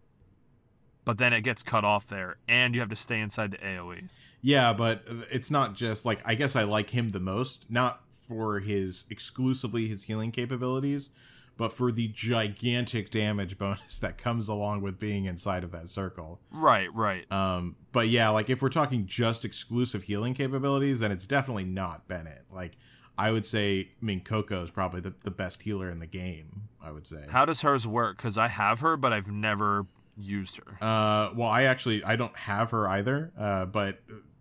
[1.04, 3.58] But then it gets cut off there, and you have to stay inside the.
[3.58, 4.10] AOE.
[4.42, 8.60] yeah, but it's not just like I guess I like him the most, not for
[8.60, 11.10] his exclusively his healing capabilities,
[11.56, 16.40] but for the gigantic damage bonus that comes along with being inside of that circle.
[16.50, 17.30] Right, right.
[17.32, 22.06] Um, but yeah, like if we're talking just exclusive healing capabilities, then it's definitely not
[22.06, 22.44] Bennett.
[22.52, 22.76] Like
[23.16, 26.67] I would say, I mean, Coco is probably the, the best healer in the game.
[26.88, 27.24] I would say.
[27.28, 28.16] How does hers work?
[28.16, 29.86] Because I have her, but I've never
[30.16, 30.78] used her.
[30.80, 33.30] Uh, well, I actually I don't have her either.
[33.38, 34.00] Uh, but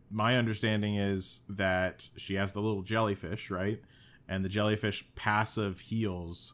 [0.10, 3.82] my understanding is that she has the little jellyfish, right?
[4.30, 6.54] And the jellyfish passive heals.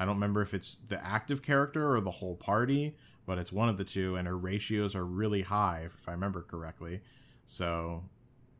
[0.00, 3.68] I don't remember if it's the active character or the whole party, but it's one
[3.68, 7.00] of the two, and her ratios are really high, if I remember correctly.
[7.46, 8.04] So,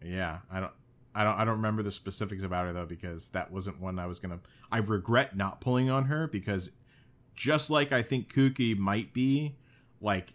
[0.02, 0.72] yeah, I don't.
[1.14, 4.06] I don't I don't remember the specifics about her though because that wasn't one I
[4.06, 4.40] was gonna
[4.70, 6.70] I regret not pulling on her because
[7.34, 9.56] just like I think Kuki might be,
[10.00, 10.34] like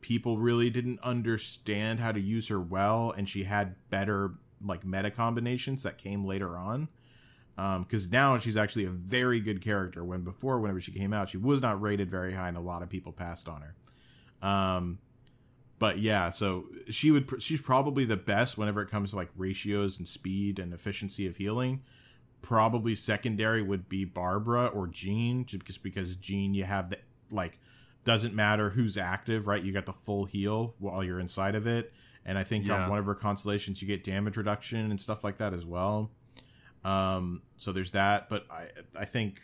[0.00, 4.32] people really didn't understand how to use her well and she had better
[4.64, 6.88] like meta combinations that came later on.
[7.56, 10.04] Because um, now she's actually a very good character.
[10.04, 12.82] When before whenever she came out she was not rated very high and a lot
[12.82, 13.74] of people passed on her.
[14.48, 14.98] Um,
[15.78, 19.98] but yeah so she would she's probably the best whenever it comes to like ratios
[19.98, 21.82] and speed and efficiency of healing
[22.40, 26.98] probably secondary would be barbara or jean just because jean you have the
[27.30, 27.58] like
[28.08, 29.62] doesn't matter who's active, right?
[29.62, 31.92] You got the full heal while you're inside of it.
[32.24, 32.84] And I think yeah.
[32.84, 36.10] on one of her constellations, you get damage reduction and stuff like that as well.
[36.84, 38.30] Um, so there's that.
[38.30, 38.68] But I,
[38.98, 39.42] I think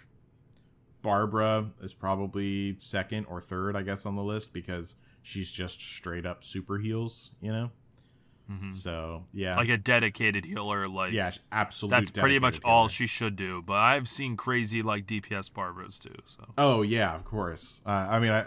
[1.03, 4.95] Barbara is probably second or third, I guess, on the list because
[5.25, 7.73] she's just straight up super heals, you know?
[8.51, 8.69] Mm-hmm.
[8.69, 11.99] So yeah, like a dedicated healer, like yeah, absolutely.
[11.99, 12.75] That's pretty much healer.
[12.75, 13.63] all she should do.
[13.63, 16.15] But I've seen crazy like DPS Barbaras too.
[16.27, 17.81] So oh yeah, of course.
[17.87, 18.45] Uh, I mean, I,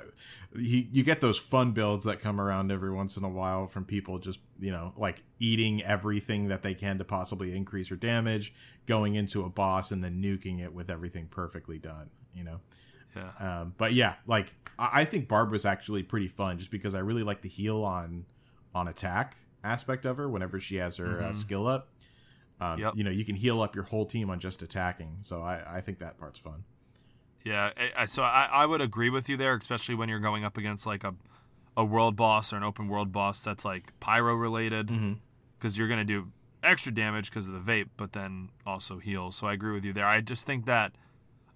[0.56, 3.86] he, you get those fun builds that come around every once in a while from
[3.86, 8.54] people just you know like eating everything that they can to possibly increase your damage,
[8.86, 12.12] going into a boss and then nuking it with everything perfectly done.
[12.34, 12.60] You know.
[13.18, 13.62] Yeah.
[13.62, 17.24] Um, but yeah, like I, I think Barbara's actually pretty fun just because I really
[17.24, 18.26] like the heal on
[18.74, 21.26] on attack aspect of her whenever she has her uh, mm-hmm.
[21.26, 21.90] uh, skill up.
[22.60, 22.94] Um, yep.
[22.96, 25.20] You know, you can heal up your whole team on just attacking.
[25.22, 26.64] So I, I think that part's fun.
[27.44, 30.58] Yeah, I, so I, I would agree with you there, especially when you're going up
[30.58, 31.14] against like a,
[31.78, 35.80] a world boss or an open world boss that's like pyro related, because mm-hmm.
[35.80, 36.28] you're gonna do
[36.64, 39.32] extra damage because of the vape, but then also heal.
[39.32, 40.06] So I agree with you there.
[40.06, 40.94] I just think that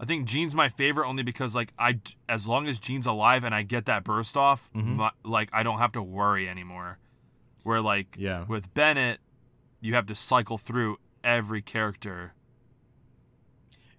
[0.01, 3.53] I think Jean's my favorite only because like I as long as Jean's alive and
[3.53, 4.95] I get that burst off, mm-hmm.
[4.95, 6.97] my, like I don't have to worry anymore.
[7.63, 8.45] Where like yeah.
[8.47, 9.19] with Bennett,
[9.79, 12.33] you have to cycle through every character.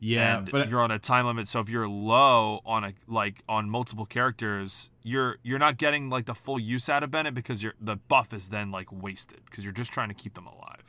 [0.01, 1.47] Yeah, and but you're on a time limit.
[1.47, 6.27] So if you're low on a like on multiple characters, you're you're not getting like
[6.27, 9.63] the full use out of Bennett because you're the buff is then like wasted because
[9.63, 10.83] you're just trying to keep them alive.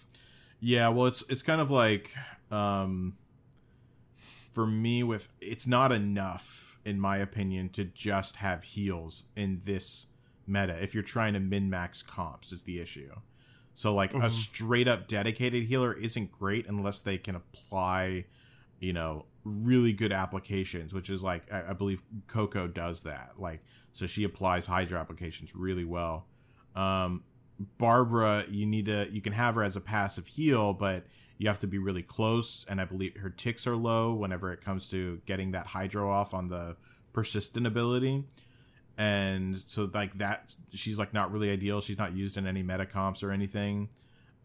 [0.59, 2.15] Yeah, well, it's it's kind of like
[2.49, 3.15] um,
[4.53, 10.07] for me with it's not enough in my opinion to just have heals in this
[10.45, 13.11] meta if you're trying to min max comps is the issue.
[13.73, 14.23] So like mm-hmm.
[14.23, 18.25] a straight up dedicated healer isn't great unless they can apply,
[18.79, 23.31] you know, really good applications, which is like I, I believe Coco does that.
[23.37, 26.27] Like so she applies Hydro applications really well.
[26.75, 27.23] Um,
[27.77, 31.05] Barbara, you need to you can have her as a passive heal, but
[31.37, 32.65] you have to be really close.
[32.69, 36.33] And I believe her ticks are low whenever it comes to getting that Hydro off
[36.33, 36.75] on the
[37.11, 38.23] persistent ability
[38.97, 42.85] and so like that she's like not really ideal she's not used in any meta
[42.85, 43.89] comps or anything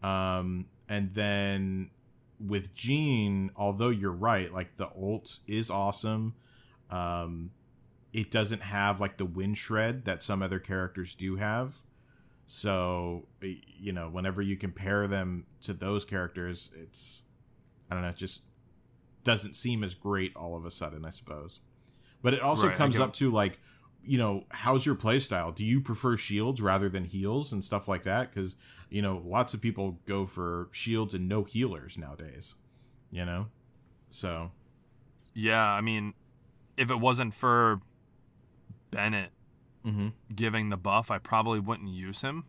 [0.01, 1.91] um and then
[2.39, 6.35] with Jean, although you're right, like the ult is awesome.
[6.89, 7.51] Um,
[8.13, 11.75] it doesn't have like the wind shred that some other characters do have.
[12.51, 17.21] So, you know, whenever you compare them to those characters, it's,
[17.91, 18.41] I don't know, it just
[19.23, 21.59] doesn't seem as great all of a sudden, I suppose.
[22.23, 23.59] But it also right, comes up to like,
[24.03, 25.53] you know, how's your playstyle?
[25.53, 28.31] Do you prefer shields rather than heals and stuff like that?
[28.31, 28.55] Because,
[28.89, 32.55] you know, lots of people go for shields and no healers nowadays,
[33.11, 33.45] you know?
[34.09, 34.49] So.
[35.35, 36.15] Yeah, I mean,
[36.77, 37.79] if it wasn't for
[38.89, 39.29] Bennett
[39.85, 40.09] mm-hmm.
[40.33, 42.45] giving the buff, I probably wouldn't use him.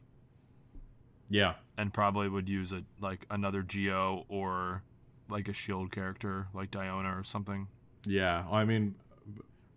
[1.29, 1.55] Yeah.
[1.79, 4.83] And probably would use a like another Geo or
[5.29, 7.69] like a shield character like Diona or something.
[8.07, 8.97] Yeah, I mean,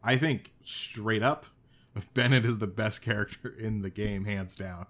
[0.03, 1.45] I think straight up,
[2.13, 4.87] Bennett is the best character in the game, hands down.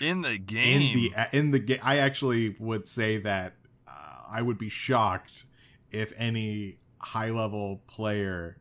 [0.00, 3.54] in the game, in the in the game, I actually would say that
[3.88, 5.44] uh, I would be shocked
[5.90, 8.58] if any high level player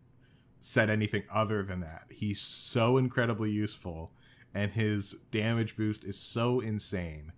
[0.66, 2.04] said anything other than that.
[2.10, 4.12] He's so incredibly useful,
[4.54, 7.32] and his damage boost is so insane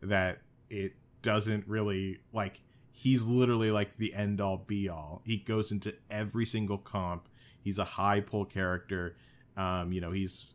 [0.00, 0.38] that
[0.70, 2.60] it doesn't really like.
[2.90, 5.22] He's literally like the end all be all.
[5.24, 7.28] He goes into every single comp
[7.62, 9.16] He's a high pull character.
[9.56, 10.54] Um, you know, he's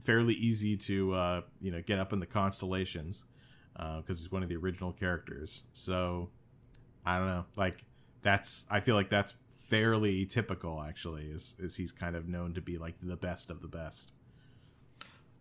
[0.00, 3.24] fairly easy to uh, you know get up in the constellations
[3.72, 5.64] because uh, he's one of the original characters.
[5.72, 6.30] So
[7.04, 7.84] I don't know, like
[8.22, 9.34] that's I feel like that's
[9.68, 11.24] fairly typical actually.
[11.26, 14.12] Is is he's kind of known to be like the best of the best.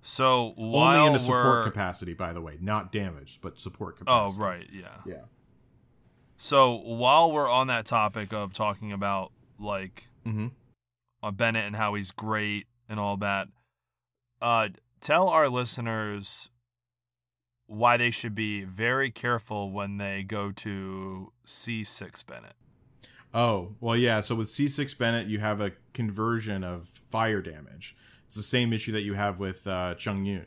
[0.02, 3.98] So while Only in a support we're capacity, by the way, not damaged, but support
[3.98, 4.98] capacity oh right, yeah.
[5.06, 5.22] Yeah.
[6.38, 10.48] So while we're on that topic of talking about like Mm-hmm.
[11.22, 13.50] uh, Bennett and how he's great and all that,
[14.42, 14.70] uh,
[15.02, 16.50] tell our listeners
[17.68, 22.56] why they should be very careful when they go to C6 Bennett.
[23.34, 24.22] Oh, well, yeah.
[24.22, 27.96] So with C6 Bennett, you have a conversion of fire damage.
[28.28, 30.46] It's the same issue that you have with uh, Chongyun.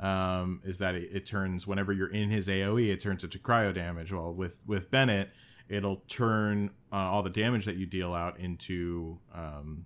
[0.00, 3.74] Um, is that it, it turns whenever you're in his AOE, it turns into cryo
[3.74, 4.14] damage.
[4.14, 5.28] Well, with with Bennett,
[5.68, 9.84] it'll turn uh, all the damage that you deal out into um,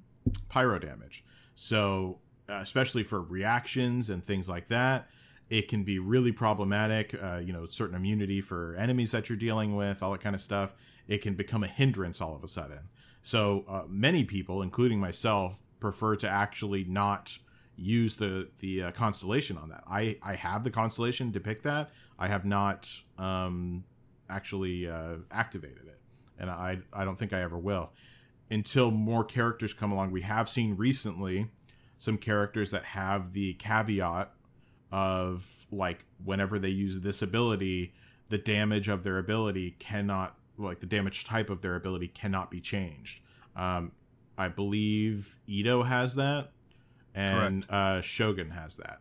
[0.49, 1.25] pyro damage.
[1.57, 5.09] So, uh, especially for reactions and things like that,
[5.51, 7.14] it can be really problematic.
[7.20, 10.41] Uh, you know, certain immunity for enemies that you're dealing with, all that kind of
[10.41, 10.75] stuff.
[11.07, 12.88] It can become a hindrance all of a sudden.
[13.22, 17.38] So, uh, many people, including myself, prefer to actually not
[17.76, 19.84] use the the uh, constellation on that.
[19.86, 21.90] I I have the constellation to pick that.
[22.18, 23.84] I have not um,
[24.28, 26.00] actually uh, activated it,
[26.38, 27.90] and I I don't think I ever will
[28.50, 30.11] until more characters come along.
[30.11, 31.50] We have seen recently
[31.96, 34.32] some characters that have the caveat
[34.92, 37.94] of like whenever they use this ability,
[38.28, 42.61] the damage of their ability cannot like the damage type of their ability cannot be
[42.61, 43.20] changed.
[43.57, 43.92] Um,
[44.36, 46.50] I believe Itto has that,
[47.14, 48.98] and uh, Shogun has that.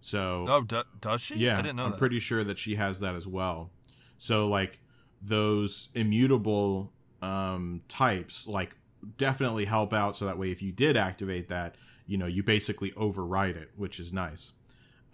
[0.00, 1.36] So Oh, do, does she?
[1.36, 1.98] yeah, I didn't know I'm that.
[1.98, 3.70] pretty sure that she has that as well.
[4.18, 4.78] So like
[5.20, 6.92] those immutable
[7.22, 8.76] um, types, like
[9.18, 10.16] definitely help out.
[10.16, 11.74] So that way, if you did activate that,
[12.06, 14.52] you know, you basically override it, which is nice.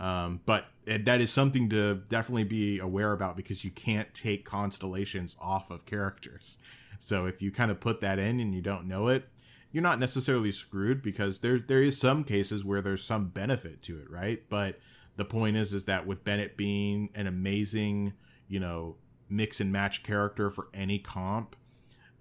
[0.03, 5.37] Um, but that is something to definitely be aware about because you can't take constellations
[5.41, 6.59] off of characters.
[6.99, 9.29] So if you kind of put that in and you don't know it,
[9.71, 13.99] you're not necessarily screwed because there there is some cases where there's some benefit to
[13.99, 14.43] it, right?
[14.49, 14.81] But
[15.17, 18.15] the point is is that with Bennett being an amazing,
[18.49, 18.97] you know,
[19.31, 21.55] mix and match character for any comp,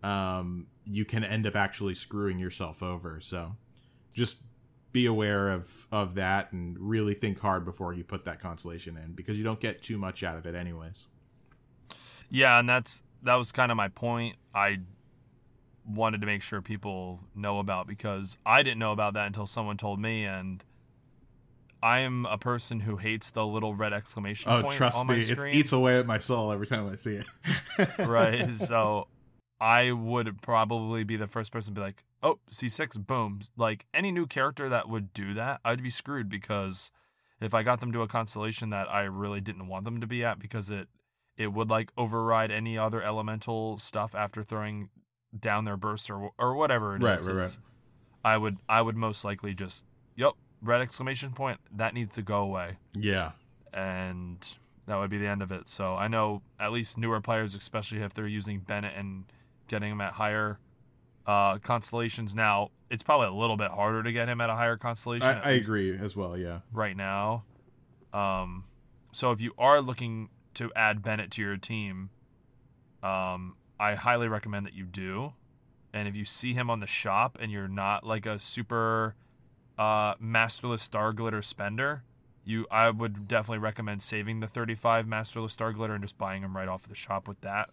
[0.03, 3.19] um, you can end up actually screwing yourself over.
[3.19, 3.55] So
[4.13, 4.37] just
[4.91, 9.13] be aware of of that and really think hard before you put that constellation in
[9.13, 11.07] because you don't get too much out of it anyways.
[12.29, 14.35] Yeah, and that's that was kind of my point.
[14.53, 14.79] I
[15.87, 19.77] wanted to make sure people know about because I didn't know about that until someone
[19.77, 20.63] told me and
[21.83, 25.17] I am a person who hates the little red exclamation Oh, point trust on me,
[25.17, 27.97] it eats away at my soul every time I see it.
[27.99, 28.55] right.
[28.57, 29.07] So
[29.61, 34.11] I would probably be the first person to be like, "Oh, C6 boom." Like any
[34.11, 36.91] new character that would do that, I'd be screwed because
[37.39, 40.25] if I got them to a constellation that I really didn't want them to be
[40.25, 40.87] at because it
[41.37, 44.89] it would like override any other elemental stuff after throwing
[45.39, 47.27] down their burst or or whatever it is.
[47.27, 47.57] Right, right, right.
[48.25, 49.85] I would I would most likely just,
[50.15, 53.31] "Yep, red exclamation point, that needs to go away." Yeah.
[53.73, 54.55] and
[54.87, 55.69] that would be the end of it.
[55.69, 59.25] So I know at least newer players, especially if they're using Bennett and
[59.71, 60.59] getting him at higher
[61.25, 64.77] uh, constellations now, it's probably a little bit harder to get him at a higher
[64.77, 65.25] constellation.
[65.25, 66.59] I, I agree as well, yeah.
[66.71, 67.45] Right now,
[68.13, 68.65] um,
[69.11, 72.09] so if you are looking to add Bennett to your team,
[73.01, 75.33] um, I highly recommend that you do.
[75.93, 79.15] And if you see him on the shop and you're not like a super
[79.77, 82.03] uh, masterless star glitter spender,
[82.43, 86.55] you I would definitely recommend saving the 35 masterless star glitter and just buying him
[86.55, 87.69] right off the shop with that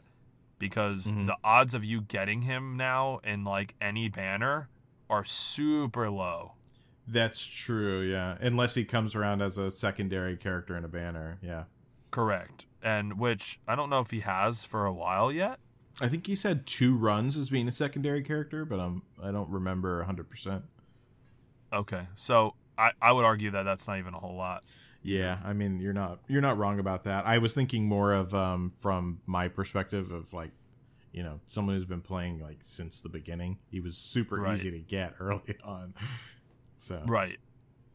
[0.59, 1.27] because Mhm.
[1.27, 4.69] the odds of you getting him now in like any banner
[5.11, 6.55] are super low.
[7.07, 8.37] That's true, yeah.
[8.41, 11.65] Unless he comes around as a secondary character in a banner, yeah.
[12.11, 12.67] Correct.
[12.83, 15.59] And which I don't know if he has for a while yet.
[16.01, 19.49] I think he said two runs as being a secondary character, but um, I don't
[19.51, 20.63] remember 100%.
[21.73, 22.07] Okay.
[22.15, 24.65] So I, I would argue that that's not even a whole lot.
[25.09, 27.27] Yeah, I mean, you're not you're not wrong about that.
[27.27, 30.51] I was thinking more of um from my perspective of like,
[31.13, 33.59] you know, someone who's been playing like since the beginning.
[33.71, 34.55] He was super Right.
[34.55, 35.95] easy to get early on.
[36.79, 37.39] So, Right.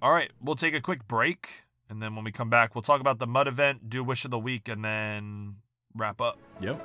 [0.01, 0.31] All right.
[0.41, 1.65] We'll take a quick break.
[1.89, 4.31] And then when we come back, we'll talk about the mud event, do wish of
[4.31, 5.57] the week, and then
[5.95, 6.39] wrap up.
[6.59, 6.81] yep.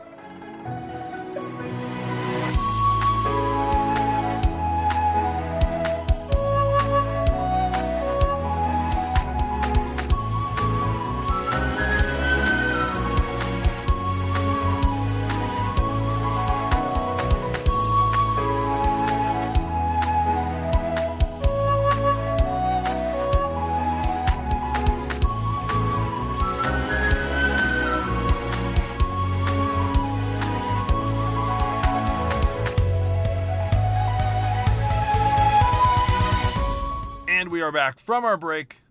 [37.88, 38.82] Back from our break,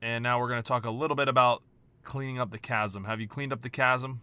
[0.00, 1.64] and now we're going to talk a little bit about
[2.04, 3.02] cleaning up the chasm.
[3.04, 4.20] Have you cleaned up the chasm?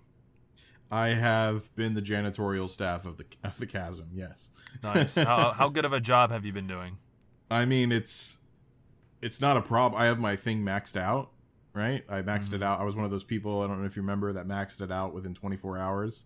[0.90, 4.06] I have been the janitorial staff of the of the chasm.
[4.14, 4.52] Yes.
[4.82, 5.16] Nice.
[5.18, 6.98] how, how good of a job have you been doing?
[7.52, 8.40] I mean, it's
[9.22, 10.02] it's not a problem.
[10.02, 11.32] I have my thing maxed out,
[11.74, 12.06] right?
[12.10, 12.80] I maxed it out.
[12.80, 13.64] I was one of those people.
[13.64, 16.26] I don't know if you remember that maxed it out within 24 hours.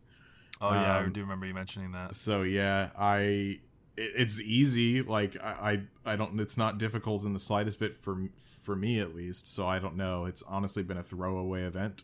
[0.61, 2.13] Oh yeah, I Um, do remember you mentioning that.
[2.13, 3.61] So yeah, I
[4.01, 5.01] it's easy.
[5.01, 6.39] Like I, I I don't.
[6.39, 9.47] It's not difficult in the slightest bit for for me at least.
[9.47, 10.25] So I don't know.
[10.25, 12.03] It's honestly been a throwaway event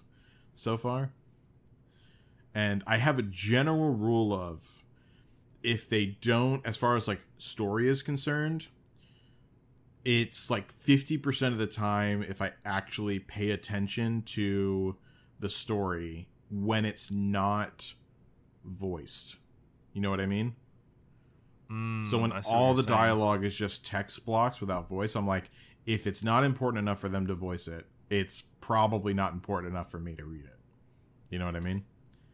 [0.53, 1.11] so far.
[2.53, 4.83] And I have a general rule of
[5.61, 8.67] if they don't, as far as like story is concerned,
[10.05, 14.95] it's like 50% of the time if I actually pay attention to
[15.39, 17.93] the story when it's not
[18.63, 19.37] voiced.
[19.93, 20.55] You know what I mean?
[21.71, 22.97] Mm, So when all the saying.
[22.97, 25.49] dialogue is just text blocks without voice, I'm like,
[25.85, 29.91] if it's not important enough for them to voice it, it's probably not important enough
[29.91, 30.57] for me to read it.
[31.29, 31.83] You know what I mean?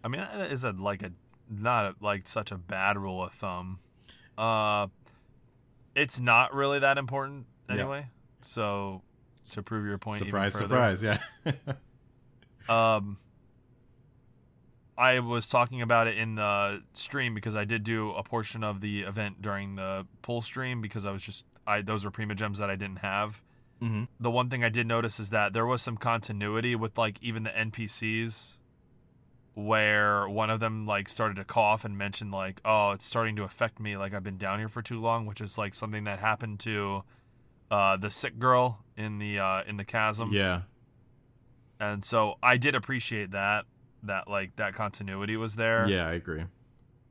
[0.03, 1.11] I mean, that is a like a
[1.49, 3.79] not a, like such a bad rule of thumb.
[4.37, 4.87] Uh,
[5.95, 7.75] it's not really that important Yeah.
[7.75, 8.07] anyway.
[8.41, 9.01] So
[9.51, 11.17] to prove your point, surprise, surprise, yeah.
[12.69, 13.17] Um,
[14.97, 18.81] I was talking about it in the stream because I did do a portion of
[18.81, 22.69] the event during the pull stream because I was just I those were Primogems that
[22.69, 23.41] I didn't have.
[23.81, 24.07] Mhm.
[24.19, 27.43] The one thing I did notice is that there was some continuity with like even
[27.43, 28.57] the NPCs
[29.55, 33.43] where one of them like started to cough and mentioned like oh it's starting to
[33.43, 36.19] affect me like I've been down here for too long which is like something that
[36.19, 37.03] happened to
[37.69, 40.61] uh, the sick girl in the uh, in the chasm yeah.
[41.79, 43.65] and so I did appreciate that
[44.03, 45.87] that like that continuity was there.
[45.87, 46.43] Yeah, I agree.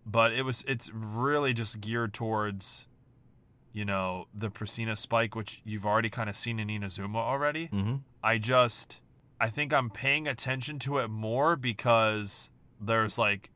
[0.07, 2.87] But it was it's really just geared towards
[3.73, 7.69] you know the Priscina spike which you've already kind of seen in Inazuma already.
[7.69, 7.95] Mm-hmm.
[8.23, 9.01] I just
[9.41, 13.51] I think I'm paying attention to it more because there's like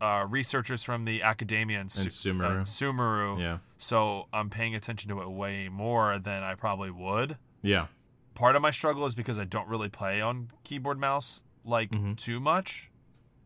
[0.00, 2.60] uh, researchers from the academia and, And Su- Sumeru.
[2.60, 3.38] uh, Sumeru.
[3.38, 3.58] Yeah.
[3.78, 7.86] So I'm paying attention to it way more than I probably would Yeah.
[8.34, 12.16] part of my struggle is because I don't really play on keyboard mouse like Mhm.
[12.16, 12.90] too much.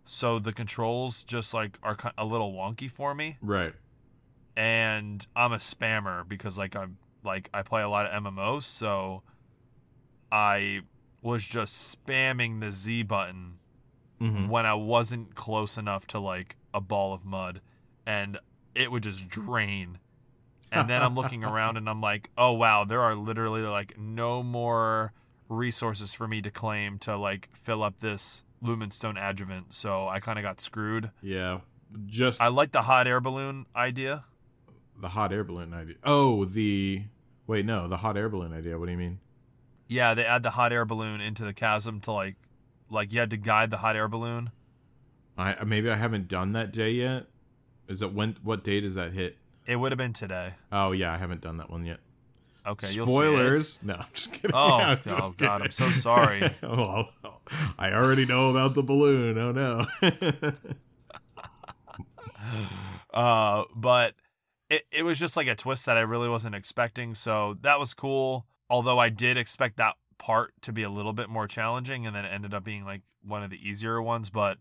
[0.05, 3.75] So the controls just like are a little wonky for me Right.
[4.57, 9.23] and I'm a spammer because like I'm like I play a lot of MMOs so
[10.31, 10.83] I
[11.23, 13.59] was just spamming the Z button
[14.21, 14.49] Mm-hmm.
[14.49, 17.61] when I wasn't close enough to like a ball of mud
[18.05, 18.37] and
[18.75, 19.99] it would just drain.
[20.73, 24.43] And then I'm looking around and I'm like, "Oh wow, there are literally like no
[24.43, 25.13] more
[25.49, 30.39] resources for me to claim to like fill up this Lumenstone adjuvant." So I kind
[30.39, 31.11] of got screwed.
[31.23, 31.61] Yeah.
[32.07, 34.25] Just I like the hot air balloon idea.
[35.01, 35.95] the hot air balloon idea.
[36.05, 37.05] Oh, the
[37.47, 38.79] wait, no, the hot air balloon idea.
[38.79, 39.21] What do you mean?
[39.89, 42.37] Yeah, they add the hot air balloon into the chasm to like
[42.91, 44.51] like you had to guide the hot air balloon.
[45.39, 47.27] I maybe I haven't done that day yet.
[47.89, 48.37] Is it when?
[48.43, 49.39] What day does that hit?
[49.65, 50.55] It would have been today.
[50.71, 52.01] Oh yeah, I haven't done that one yet.
[52.69, 53.17] Okay, you'll see it.
[53.17, 53.83] Spoilers.
[53.83, 54.51] No, I'm just kidding.
[54.53, 56.55] Oh, just oh, God, I'm so sorry.
[56.63, 57.05] oh,
[57.79, 59.39] I already know about the balloon.
[59.39, 59.87] Oh no.
[63.13, 64.15] Uh, but
[64.71, 67.15] it, it was just like a twist that I really wasn't expecting.
[67.15, 68.47] So that was cool.
[68.71, 72.25] Although I did expect that part to be a little bit more challenging and then
[72.25, 74.31] it ended up being like one of the easier ones.
[74.31, 74.59] But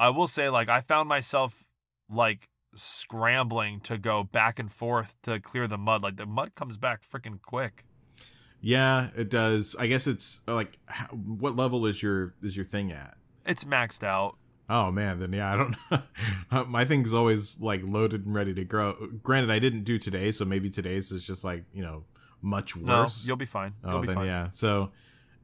[0.00, 1.62] I will say, like, I found myself
[2.10, 6.02] like scrambling to go back and forth to clear the mud.
[6.02, 7.84] Like, the mud comes back freaking quick.
[8.60, 9.76] yeah, it does.
[9.78, 13.16] I guess it's like, how, what level is your is your thing at?
[13.46, 14.36] It's maxed out.
[14.68, 16.02] Oh man, then yeah, I don't know.
[16.50, 18.94] Um, my thing's always like loaded and ready to grow.
[19.22, 22.04] Granted, I didn't do today, so maybe today's is just like you know
[22.42, 23.24] much worse.
[23.24, 23.74] No, you'll be fine.
[23.82, 24.26] Oh, you'll oh, be then fine.
[24.26, 24.50] yeah.
[24.50, 24.92] So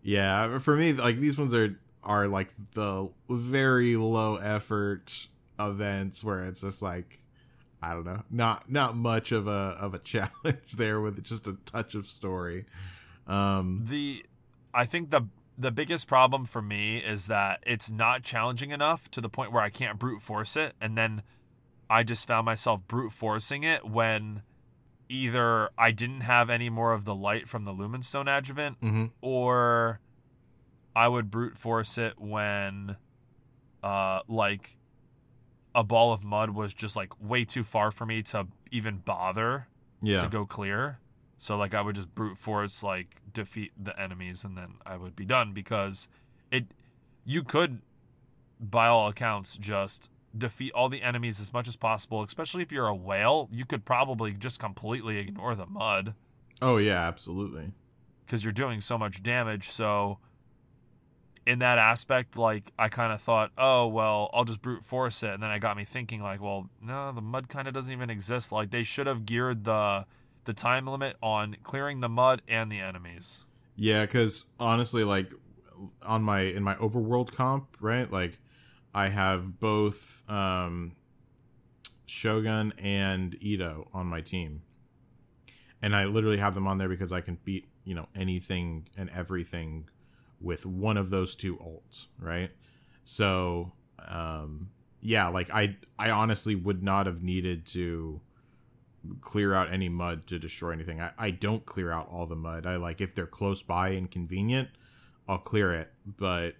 [0.02, 5.26] yeah, for me, like these ones are are like the very low effort
[5.68, 7.18] events where it's just like
[7.82, 11.54] I don't know, not not much of a of a challenge there with just a
[11.64, 12.66] touch of story.
[13.26, 14.24] Um, the
[14.74, 19.20] I think the the biggest problem for me is that it's not challenging enough to
[19.20, 21.22] the point where I can't brute force it and then
[21.90, 24.42] I just found myself brute forcing it when
[25.10, 29.10] either I didn't have any more of the light from the Lumenstone adjuvant mhm.
[29.20, 30.00] or
[30.96, 32.96] I would brute force it when
[33.82, 34.78] uh like
[35.74, 39.68] a ball of mud was just like way too far for me to even bother
[40.02, 40.98] yeah, to go clear.
[41.38, 45.16] So like I would just brute force like defeat the enemies and then I would
[45.16, 46.08] be done because
[46.50, 46.66] it
[47.24, 47.80] you could
[48.58, 52.86] by all accounts just defeat all the enemies as much as possible, especially if you're
[52.86, 56.14] a whale, you could probably just completely ignore the mud.
[56.62, 57.72] Oh yeah, absolutely.
[58.26, 59.68] because you're doing so much damage.
[59.68, 60.18] So,
[61.46, 65.30] in that aspect, like I kind of thought, oh well, I'll just brute force it,
[65.30, 68.10] and then I got me thinking, like, well, no, the mud kind of doesn't even
[68.10, 68.52] exist.
[68.52, 70.06] Like they should have geared the
[70.44, 73.44] the time limit on clearing the mud and the enemies.
[73.76, 75.32] Yeah, because honestly, like
[76.04, 78.10] on my in my overworld comp, right?
[78.10, 78.38] Like
[78.94, 80.96] I have both um,
[82.06, 84.62] Shogun and Itto on my team,
[85.80, 89.08] and I literally have them on there because I can beat you know anything and
[89.10, 89.88] everything
[90.40, 92.50] with one of those two ults, right?
[93.04, 93.72] So
[94.08, 94.70] um,
[95.00, 98.20] yeah, like I I honestly would not have needed to
[99.20, 101.00] clear out any mud to destroy anything.
[101.00, 102.66] I, I don't clear out all the mud.
[102.66, 104.68] I like if they're close by and convenient,
[105.28, 105.90] I'll clear it.
[106.04, 106.56] But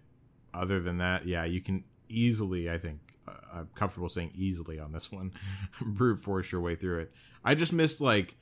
[0.55, 4.93] other than that, yeah, you can easily, I think, uh, I'm comfortable saying easily on
[4.93, 5.33] this one,
[5.81, 7.13] brute force your way through it.
[7.45, 8.37] I just miss like,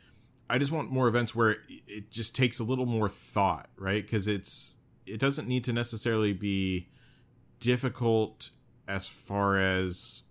[0.50, 4.02] I just want more events where it, it just takes a little more thought, right?
[4.02, 4.76] Because it's
[5.08, 6.88] it doesn't need to necessarily be
[7.60, 8.50] difficult
[8.86, 10.22] as far as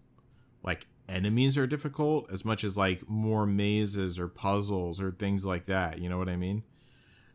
[0.64, 5.66] like enemies are difficult as much as like more mazes or puzzles or things like
[5.66, 6.00] that.
[6.00, 6.64] You know what I mean?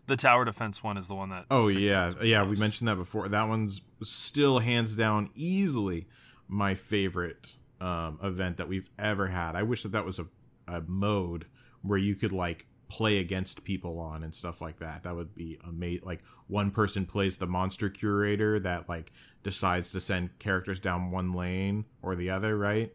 [0.06, 1.46] The tower defense one is the one that.
[1.50, 2.42] Oh yeah, yeah.
[2.42, 3.28] We mentioned that before.
[3.28, 6.08] That one's still hands down easily
[6.48, 9.54] my favorite um, event that we've ever had.
[9.54, 10.26] I wish that that was a,
[10.66, 11.46] a mode
[11.82, 15.02] where you could like play against people on and stuff like that.
[15.02, 16.04] That would be amazing.
[16.04, 19.10] Like one person plays the monster curator that like
[19.42, 22.94] decides to send characters down one lane or the other, right?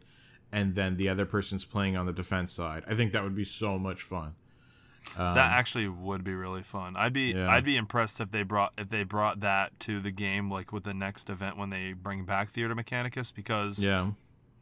[0.52, 2.84] And then the other person's playing on the defense side.
[2.88, 4.36] I think that would be so much fun.
[5.16, 6.94] that um, actually would be really fun.
[6.94, 7.50] I'd be Yeah.
[7.50, 10.84] I'd be impressed if they brought if they brought that to the game like with
[10.84, 14.12] the next event when they bring back Theater Mechanicus because Yeah.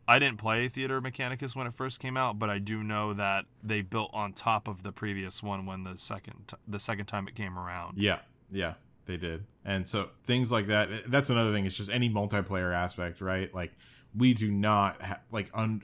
[0.09, 3.47] I didn't play Theater Mechanicus when it first came out, but I do know that
[3.63, 7.27] they built on top of the previous one when the second t- the second time
[7.27, 7.99] it came around.
[7.99, 8.75] Yeah, yeah,
[9.07, 9.45] they did.
[9.65, 10.93] And so things like that.
[10.93, 11.67] Eh, that's another thing.
[11.67, 13.53] It's just any multiplayer aspect, right?
[13.53, 13.73] Like
[14.17, 15.83] we do not ha- like un.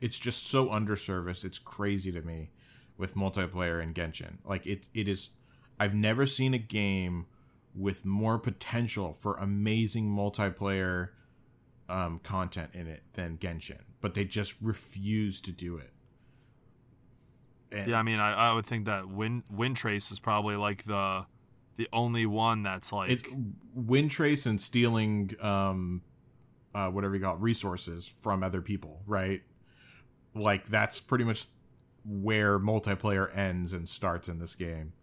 [0.00, 1.44] It's just so underserviced.
[1.44, 2.50] It's crazy to me
[2.98, 4.38] with multiplayer in Genshin.
[4.44, 5.30] Like it, it is.
[5.80, 7.26] I've never seen a game
[7.74, 11.10] with more potential for amazing multiplayer
[11.88, 15.90] um, content in it than Genshin, but they just refuse to do it.
[17.72, 20.84] And- Yeah, I mean, I, I would think that Wind Wind Trace is probably like
[20.84, 21.26] the
[21.76, 23.26] the only one that's like it
[23.74, 26.00] wind trace and stealing um
[26.74, 29.42] uh whatever you got resources from other people right
[30.34, 31.48] like that's pretty much
[32.06, 34.94] where multiplayer ends and starts in this game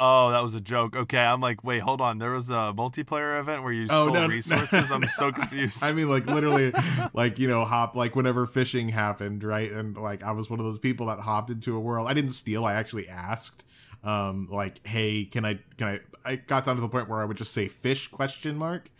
[0.00, 0.96] Oh, that was a joke.
[0.96, 2.18] Okay, I'm like, wait, hold on.
[2.18, 4.90] There was a multiplayer event where you Oh, stole no, no, resources.
[4.90, 5.06] I'm no.
[5.06, 5.82] so confused.
[5.84, 6.72] i mean like literally
[7.14, 10.66] like you know hop like whenever fishing happened right and like i was one of
[10.66, 13.64] those people that hopped into a world i didn't steal i actually asked
[14.02, 17.24] um like hey can i can i i got down to the point where i
[17.24, 18.90] would just say fish question mark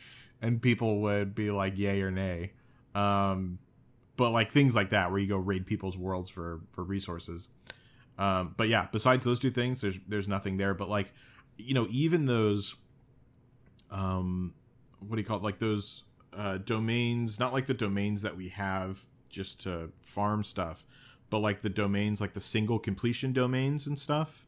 [0.41, 2.53] and people would be like yay or nay
[2.95, 3.59] um
[4.17, 7.49] but like things like that where you go raid people's worlds for for resources
[8.19, 10.75] um but yeah besides those two things there's there's nothing there.
[10.75, 11.13] But like
[11.57, 12.77] you know even those
[13.91, 14.55] um
[15.01, 15.43] what do you call it?
[15.43, 20.85] Like those uh domains not like the domains that we have just to farm stuff
[21.31, 24.47] but like the domains like the single completion domains and stuff.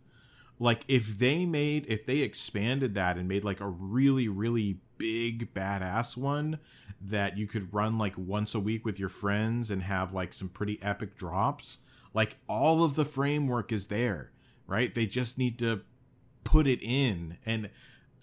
[0.58, 5.52] Like if they made if they expanded that and made like a really really big
[5.52, 6.58] badass one
[7.00, 10.48] that you could run like once a week with your friends and have like some
[10.48, 11.78] pretty epic drops
[12.14, 14.30] like all of the framework is there
[14.66, 15.82] right they just need to
[16.44, 17.70] put it in and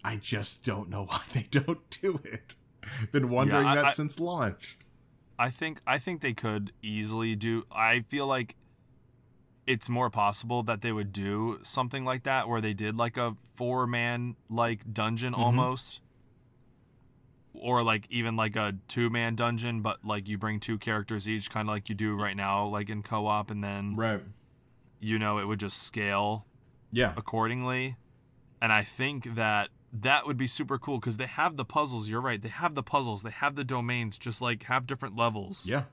[0.04, 2.56] i just don't know why they don't do it
[3.12, 4.78] been wondering I- that I- since launch
[5.38, 7.66] I think I think they could easily do.
[7.72, 8.56] I feel like
[9.66, 13.36] it's more possible that they would do something like that where they did like a
[13.56, 15.44] four man like dungeon mm-hmm.
[15.44, 16.02] almost.
[17.64, 21.50] Or like even like a two man dungeon, but like you bring two characters each,
[21.50, 24.20] kind of like you do right now, like in co op, and then right
[25.00, 26.46] you know it would just scale
[26.92, 27.96] yeah accordingly.
[28.62, 32.10] And I think that that would be super cool because they have the puzzles.
[32.10, 32.42] You're right.
[32.42, 33.24] They have the puzzles.
[33.24, 34.18] They have the domains.
[34.18, 35.66] Just like have different levels.
[35.66, 35.84] yeah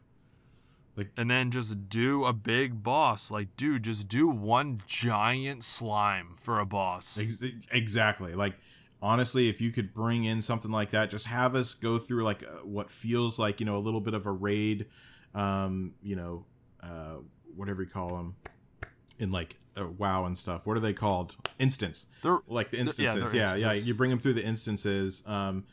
[0.97, 3.31] like And then just do a big boss.
[3.31, 7.19] Like, dude, just do one giant slime for a boss.
[7.19, 7.43] Ex-
[7.73, 8.35] exactly.
[8.35, 8.55] Like
[9.03, 12.43] honestly, if you could bring in something like that, just have us go through like
[12.43, 14.87] uh, what feels like you know a little bit of a raid,
[15.35, 16.45] um, you know,
[16.83, 17.17] uh,
[17.55, 18.37] whatever you call them,
[19.19, 20.67] in like uh, WoW and stuff.
[20.67, 21.37] What are they called?
[21.59, 22.07] Instance.
[22.23, 23.35] They're- like the yeah, instances.
[23.35, 23.55] Yeah, yeah.
[23.55, 23.89] instances.
[23.89, 25.23] You bring them through the instances.
[25.27, 25.65] Um,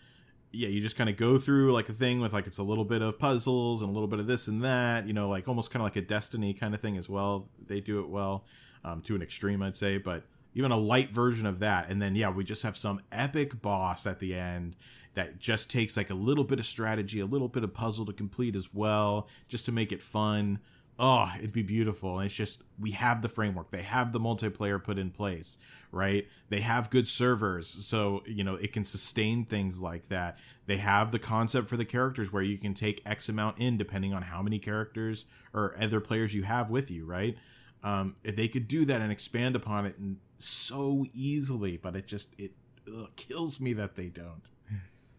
[0.52, 2.86] yeah, you just kind of go through like a thing with like it's a little
[2.86, 5.06] bit of puzzles and a little bit of this and that.
[5.06, 7.50] You know, like almost kind of like a Destiny kind of thing as well.
[7.66, 8.46] They do it well,
[8.84, 9.98] um, to an extreme, I'd say.
[9.98, 10.24] But
[10.58, 14.08] even a light version of that, and then yeah, we just have some epic boss
[14.08, 14.76] at the end
[15.14, 18.14] that just takes like a little bit of strategy, a little bit of puzzle to
[18.14, 20.58] complete as well, just to make it fun.
[20.98, 22.18] Oh, it'd be beautiful.
[22.18, 23.70] And it's just we have the framework.
[23.70, 25.60] They have the multiplayer put in place,
[25.92, 26.28] right?
[26.50, 30.40] They have good servers, so you know it can sustain things like that.
[30.66, 34.12] They have the concept for the characters where you can take X amount in depending
[34.12, 37.38] on how many characters or other players you have with you, right?
[37.84, 42.08] Um, if they could do that and expand upon it and so easily, but it
[42.08, 42.52] just it
[42.88, 44.42] ugh, kills me that they don't.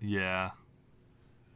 [0.01, 0.51] Yeah.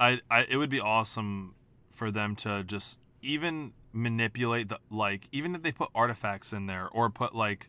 [0.01, 1.55] I, I it would be awesome
[1.93, 6.89] for them to just even manipulate the like even if they put artifacts in there
[6.93, 7.69] or put like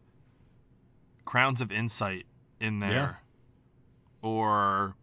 [1.26, 2.26] crowns of insight
[2.60, 3.14] in there Yeah.
[4.22, 4.96] or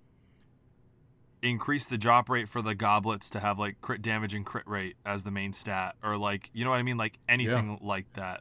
[1.43, 4.97] increase the drop rate for the goblets to have like crit damage and crit rate
[5.07, 8.41] as the main stat or like you know what I mean like anything like that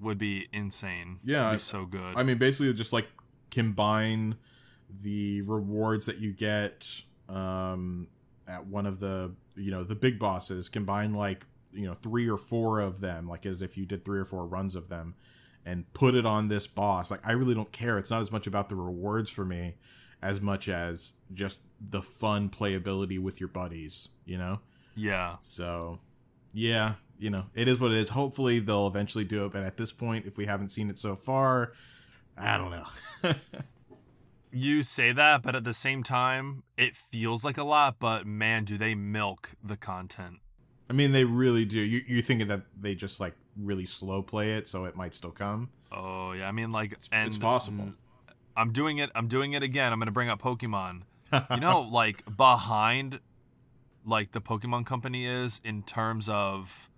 [0.00, 1.20] would be insane.
[1.24, 2.16] Yeah, It'd be so good.
[2.16, 3.08] I mean, basically, just like
[3.50, 4.36] combine
[5.02, 8.08] the rewards that you get um,
[8.48, 10.68] at one of the you know the big bosses.
[10.68, 14.18] Combine like you know three or four of them, like as if you did three
[14.18, 15.14] or four runs of them,
[15.64, 17.10] and put it on this boss.
[17.10, 17.98] Like I really don't care.
[17.98, 19.74] It's not as much about the rewards for me
[20.22, 24.10] as much as just the fun playability with your buddies.
[24.24, 24.60] You know.
[24.94, 25.36] yeah.
[25.40, 25.98] So,
[26.52, 28.10] yeah, you know, it is what it is.
[28.10, 29.52] Hopefully, they'll eventually do it.
[29.52, 31.72] But at this point, if we haven't seen it so far,
[32.36, 33.34] I don't know.
[34.52, 38.64] You say that, but at the same time, it feels like a lot, but man,
[38.64, 40.38] do they milk the content.
[40.88, 41.78] I mean, they really do.
[41.78, 45.30] You, you're thinking that they just like really slow play it, so it might still
[45.30, 45.70] come.
[45.92, 46.48] Oh, yeah.
[46.48, 47.92] I mean, like, and it's possible.
[48.56, 49.10] I'm doing it.
[49.14, 49.92] I'm doing it again.
[49.92, 51.02] I'm going to bring up Pokemon.
[51.50, 53.20] you know, like, behind,
[54.04, 56.88] like, the Pokemon company is in terms of,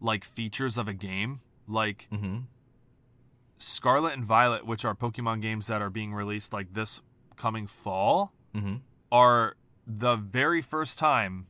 [0.00, 1.40] like, features of a game.
[1.66, 2.38] Like, Mm-hmm.
[3.58, 7.00] Scarlet and Violet, which are Pokemon games that are being released, like, this
[7.36, 8.32] coming fall.
[8.54, 8.76] Mm-hmm.
[9.12, 9.56] are
[9.86, 11.46] the very first time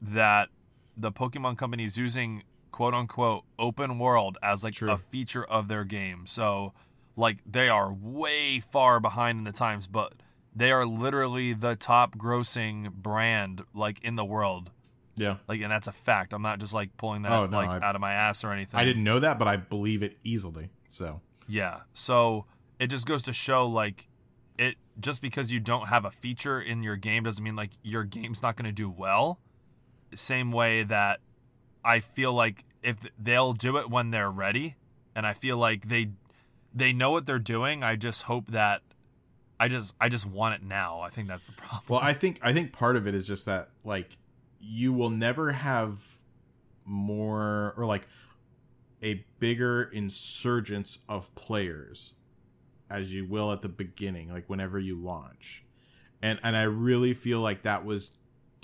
[0.00, 0.48] that
[0.96, 4.90] the Pokemon company is using quote unquote open world as like True.
[4.90, 6.26] a feature of their game.
[6.26, 6.72] So
[7.16, 10.14] like they are way far behind in the times, but
[10.58, 14.70] they are literally the top grossing brand like in the world.
[15.16, 16.32] Yeah, Like and that's a fact.
[16.32, 18.52] I'm not just like pulling that Oh, no, like I- out of my ass or
[18.52, 18.78] anything.
[18.78, 20.70] I didn't know that, but I believe it easily.
[20.86, 21.80] So, Yeah.
[21.92, 22.44] So
[22.78, 24.06] it just goes to show like
[24.58, 28.04] it just because you don't have a feature in your game doesn't mean like your
[28.04, 29.40] game's not going to do well.
[30.14, 31.20] Same way that
[31.84, 34.76] I feel like if they'll do it when they're ready
[35.16, 36.10] and I feel like they
[36.72, 37.82] they know what they're doing.
[37.82, 38.82] I just hope that
[39.60, 41.00] I just I just want it now.
[41.00, 41.82] I think that's the problem.
[41.88, 44.16] well, I think I think part of it is just that like
[44.60, 46.02] you will never have
[46.84, 48.06] more or like
[49.02, 52.14] a bigger insurgence of players
[52.90, 55.64] as you will at the beginning like whenever you launch
[56.22, 58.16] and and i really feel like that was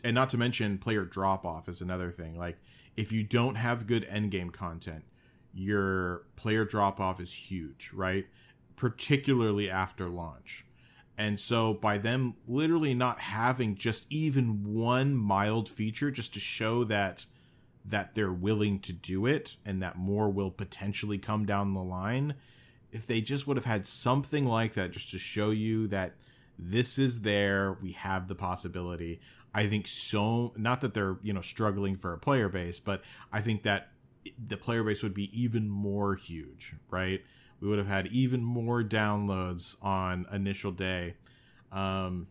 [0.02, 2.56] and not to mention player drop off is another thing like
[2.96, 5.04] if you don't have good end game content
[5.52, 8.26] your player drop off is huge right
[8.76, 10.64] particularly after launch
[11.16, 16.84] and so by them literally not having just even one mild feature just to show
[16.84, 17.26] that
[17.84, 22.34] that they're willing to do it and that more will potentially come down the line
[22.90, 26.14] if they just would have had something like that just to show you that
[26.58, 29.20] this is there we have the possibility
[29.54, 33.02] i think so not that they're you know struggling for a player base but
[33.32, 33.88] i think that
[34.42, 37.22] the player base would be even more huge right
[37.64, 41.14] we would have had even more downloads on initial day
[41.72, 42.26] um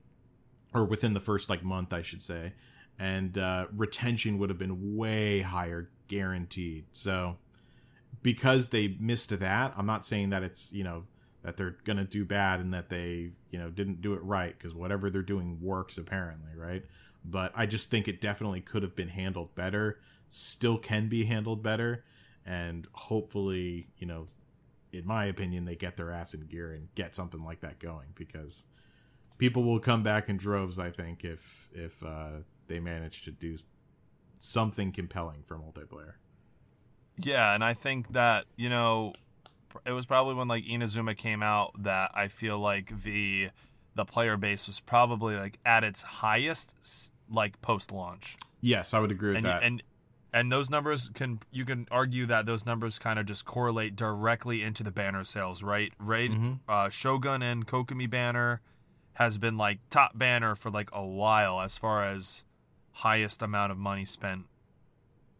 [0.75, 2.53] or within the first like month i should say.
[2.99, 6.86] And uh, retention would have been way higher guaranteed.
[6.91, 7.38] So
[8.21, 11.03] because they missed that i'm not saying that it's you know
[11.41, 14.75] that they're gonna do bad and that they you know didn't do it right because
[14.75, 16.84] whatever they're doing works apparently right?
[17.25, 21.63] But i just think it definitely could have been handled better still can be handled
[21.63, 22.03] better
[22.45, 24.25] and hopefully you know
[24.93, 28.07] in my opinion they get their ass in gear and get something like that going
[28.15, 28.65] because
[29.37, 32.29] people will come back in droves i think if if uh,
[32.67, 33.57] they manage to do
[34.39, 36.13] something compelling for multiplayer.
[37.17, 39.13] Yeah, and I think that you know,
[39.85, 43.49] it was probably when like Inazuma came out that I feel like the
[43.95, 46.75] the player base was probably like at its highest
[47.29, 49.63] like post launch, yes i would agree with and that.
[49.63, 49.83] and
[50.34, 54.63] and those numbers can you can argue that those numbers kind of just correlate directly
[54.63, 55.93] into the banner sales, right?
[55.99, 56.59] Right, Mhm.
[56.67, 58.61] uh, Shogun and Kokomi banner
[59.13, 62.43] has been like top banner for like a while as far as
[62.93, 64.45] highest amount of money spent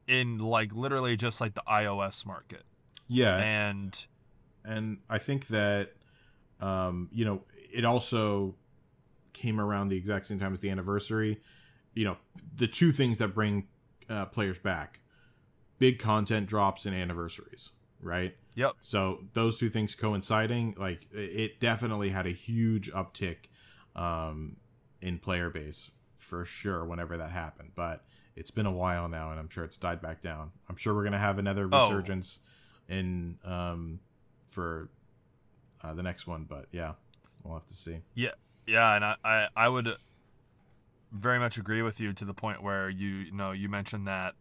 [0.08, 2.64] in like literally just like the iOS market
[3.08, 4.06] yeah and
[4.66, 5.94] and I think that
[6.62, 8.56] um, you know, it also
[9.34, 11.42] came around the exact same time as the anniversary.
[11.94, 12.18] You know,
[12.56, 13.68] the two things that bring
[14.14, 15.00] uh, players back:
[15.80, 18.36] big content drops and anniversaries, right?
[18.56, 18.74] Yep.
[18.82, 23.38] So those two things coinciding, like it definitely had a huge uptick
[23.96, 24.58] um,
[25.02, 27.72] in player base for sure whenever that happened.
[27.76, 28.04] But
[28.36, 30.52] it's been a while now, and I'm sure it's died back down.
[30.70, 31.88] I'm sure we're gonna have another Oh.
[31.90, 32.42] resurgence
[32.88, 34.00] in um,
[34.46, 34.90] for
[35.84, 36.46] uh, the next one.
[36.48, 36.94] But yeah,
[37.44, 38.02] we'll have to see.
[38.14, 38.32] Yeah,
[38.68, 39.88] yeah, and I, I, I would
[41.14, 44.34] very much agree with you to the point where you, you know you mentioned that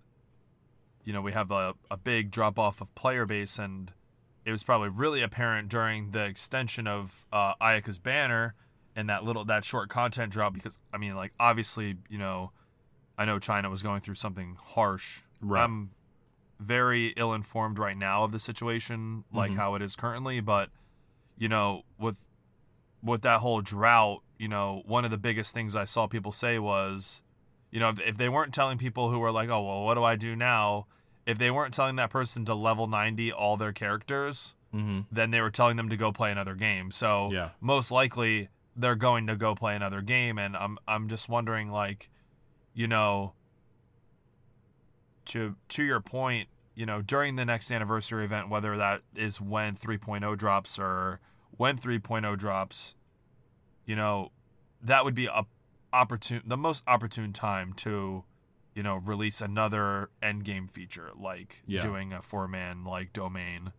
[1.05, 3.93] you know we have a, a big drop off of player base, and
[4.45, 8.55] it was probably really apparent during the extension of uh, Ayaka's banner
[8.97, 12.53] and that little that short content drop because I mean like obviously you know
[13.17, 15.21] I know China was going through something harsh.
[15.41, 15.63] Right.
[15.63, 15.91] I'm
[16.59, 20.71] very ill informed right now of the situation, like how it is currently, but
[21.37, 22.19] you know with
[23.03, 26.59] with that whole drought, you know, one of the biggest things I saw people say
[26.59, 27.23] was,
[27.71, 30.05] you know, if, if they weren't telling people who were like, oh, well, what do
[30.05, 30.87] I do now?
[31.27, 35.01] If they weren't telling that person to level 90 all their characters, Mm-hmm.
[35.13, 36.91] then they were telling them to go play another game.
[36.93, 37.51] So Yeah.
[37.61, 40.39] most likely they're going to go play another game.
[40.39, 42.09] And I'm, I'm just wondering, like,
[42.73, 43.35] you know,
[45.27, 49.77] to to your point, you know, during the next anniversary event, whether that is when
[49.77, 51.21] 3.0 drops or
[51.57, 52.95] when 3.0 drops,
[53.87, 54.31] you know,
[54.83, 55.45] that would be a
[55.93, 58.25] opportune the most opportune time to,
[58.75, 61.83] you know, release another end game feature like Yeah.
[61.83, 63.73] doing a four man like domain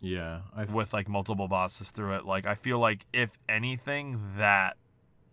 [0.00, 2.24] Yeah, I th- with like multiple bosses through it.
[2.24, 4.76] Like I feel like if anything, that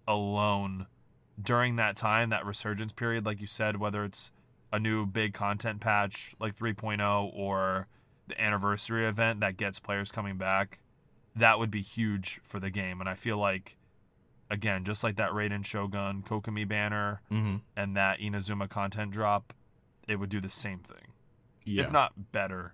[0.08, 0.88] alone
[1.42, 4.32] during that time, that resurgence period, like you said, whether it's
[4.74, 7.88] a new big content patch like 3.0 or
[8.28, 10.80] the anniversary event that gets players coming back,
[11.40, 13.00] that would be huge for the game.
[13.00, 13.78] And I feel like
[14.52, 17.62] again, just like that Raiden Shogun Kokomi banner Mhm.
[17.76, 19.54] and that Inazuma content drop,
[20.08, 21.14] it would do the same thing.
[21.66, 21.84] yeah.
[21.84, 22.74] If not better.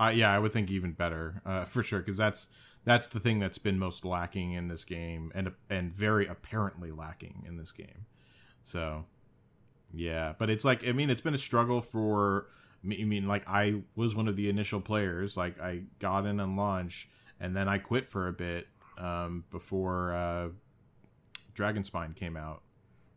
[0.00, 2.48] Uh, yeah, I would think even better uh, for sure because that's
[2.84, 7.44] that's the thing that's been most lacking in this game and and very apparently lacking
[7.46, 8.06] in this game.
[8.62, 9.06] So
[9.92, 12.48] yeah, but it's like I mean it's been a struggle for
[12.82, 13.00] me.
[13.00, 15.36] I mean like I was one of the initial players.
[15.36, 17.08] Like I got in on launch
[17.44, 20.48] and then I quit for a bit um, before uh,
[21.54, 22.62] Dragonspine came out.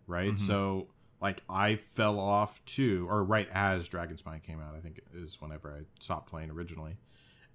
[0.05, 0.87] Right, so
[1.21, 5.73] like I fell off too, or right as Dragonspine came out, I think is whenever
[5.73, 6.97] I stopped playing originally.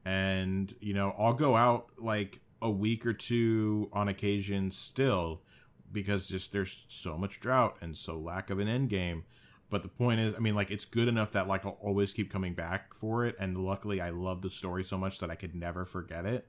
[0.05, 5.43] And you know, I'll go out like a week or two on occasion still
[5.91, 9.25] because just there's so much drought and so lack of an end game.
[9.71, 12.31] But the point is, I mean, like it's good enough that like I'll always keep
[12.31, 13.37] coming back for it.
[13.39, 16.47] And luckily, I love the story so much that I could never forget it.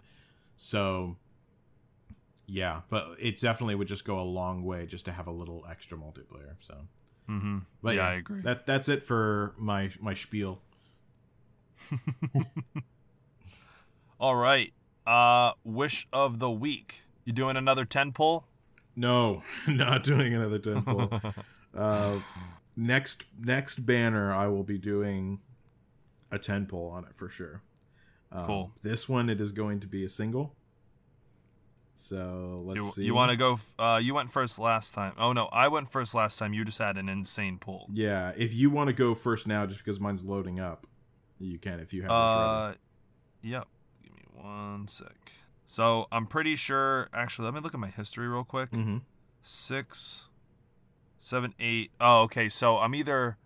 [0.55, 1.17] So
[2.47, 5.65] yeah, but it definitely would just go a long way just to have a little
[5.69, 6.55] extra multiplayer.
[6.59, 6.75] So,
[7.29, 7.59] Mm-hmm.
[7.81, 8.41] but yeah, I agree.
[8.41, 10.61] That that's it for my my spiel.
[14.19, 14.73] All right.
[15.05, 17.01] Uh wish of the week.
[17.25, 18.45] You doing another 10 pull?
[18.95, 21.09] No, not doing another ten pull.
[21.75, 22.19] uh,
[22.77, 25.39] next next banner, I will be doing
[26.31, 27.63] a ten pull on it for sure.
[28.33, 28.71] Um, Cool.
[28.81, 30.55] This one, it is going to be a single.
[31.95, 33.05] So let's You, see.
[33.05, 35.13] you want to go uh you went first last time.
[35.17, 36.51] Oh no, I went first last time.
[36.53, 37.87] You just had an insane pull.
[37.93, 40.87] Yeah, if you want to go first now, just because mine's loading up,
[41.37, 41.79] you can.
[41.79, 42.73] If you have this Uh
[43.43, 43.67] yep.
[44.03, 45.07] Give me one sec.
[45.65, 48.71] So, I'm pretty sure actually let me look at my history real quick.
[48.71, 48.97] Mm-hmm.
[49.41, 50.25] Six,
[51.19, 51.91] seven, eight.
[52.01, 52.49] Oh, okay.
[52.49, 53.37] So I'm either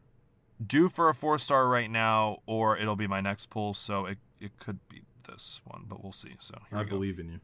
[0.65, 3.73] due for a four star right now, or it'll be my next pull.
[3.73, 6.35] So it it could be this one, but we'll see.
[6.39, 6.95] So here I we go.
[6.97, 7.39] believe in you.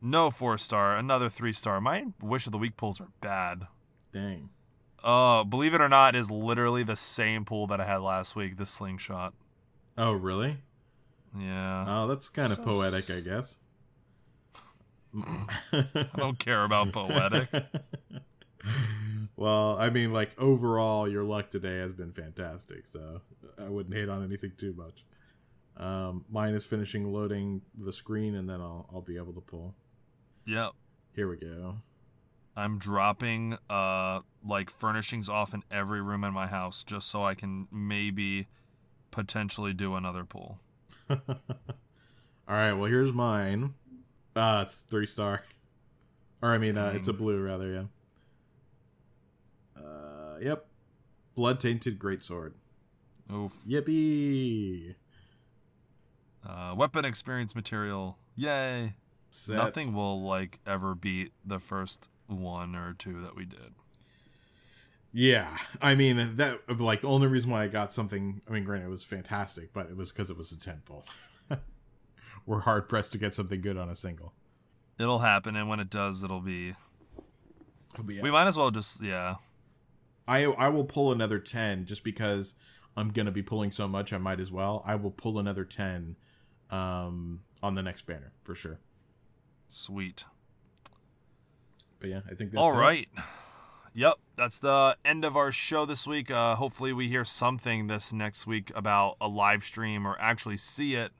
[0.00, 1.80] no four star, another three star.
[1.80, 3.66] My wish of the week pulls are bad.
[4.12, 4.50] Dang.
[5.02, 8.56] Uh, believe it or not, is literally the same pool that I had last week.
[8.56, 9.32] The slingshot.
[9.96, 10.58] Oh, really?
[11.38, 13.58] Yeah, Oh, that's kind of So poetic, s- I guess.
[15.72, 17.48] I don't care about poetic.
[19.38, 23.20] Well, I mean, like overall, your luck today has been fantastic, so
[23.56, 25.04] I wouldn't hate on anything too much.
[25.76, 29.76] Um, mine is finishing loading the screen, and then I'll I'll be able to pull.
[30.44, 30.72] Yep.
[31.14, 31.76] Here we go.
[32.56, 37.36] I'm dropping uh like furnishings off in every room in my house just so I
[37.36, 38.48] can maybe
[39.12, 40.58] potentially do another pull.
[41.10, 41.16] All
[42.48, 43.74] right, well here's mine.
[44.34, 45.44] Ah, it's three star,
[46.42, 47.72] or I mean, uh, it's a blue rather.
[47.72, 47.84] Yeah.
[49.84, 50.66] Uh, yep.
[51.34, 52.52] Blood tainted greatsword.
[53.32, 53.56] Oof.
[53.68, 54.94] Yippee!
[56.46, 58.94] Uh, weapon experience material Yay.
[59.30, 59.56] Set.
[59.56, 63.74] Nothing will like ever beat the first one or two that we did.
[65.12, 68.40] Yeah, I mean that like the only reason why I got something.
[68.48, 71.04] I mean, granted, it was fantastic, but it was because it was a ten pull.
[72.46, 74.32] We're hard pressed to get something good on a single.
[74.98, 76.74] It'll happen, and when it does, it'll be.
[77.96, 79.36] But yeah, We might as well just yeah.
[80.28, 82.54] I I will pull another ten just because
[82.96, 84.12] I'm gonna be pulling so much.
[84.12, 84.82] I might as well.
[84.86, 86.16] I will pull another ten
[86.70, 88.78] um, on the next banner for sure.
[89.68, 90.24] Sweet.
[91.98, 92.76] But yeah, I think that's All it.
[93.94, 96.30] Yep, that's the end of our show this week.
[96.30, 100.94] Uh, hopefully, we hear something this next week about a live stream or actually see
[100.94, 101.10] it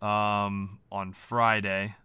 [0.00, 1.96] um, on Friday,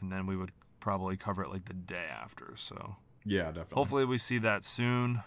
[0.00, 0.50] and then we would
[0.80, 2.52] probably cover it like the day after.
[2.56, 3.76] So Yeah, definitely.
[3.76, 5.22] hopefully, we see that soon.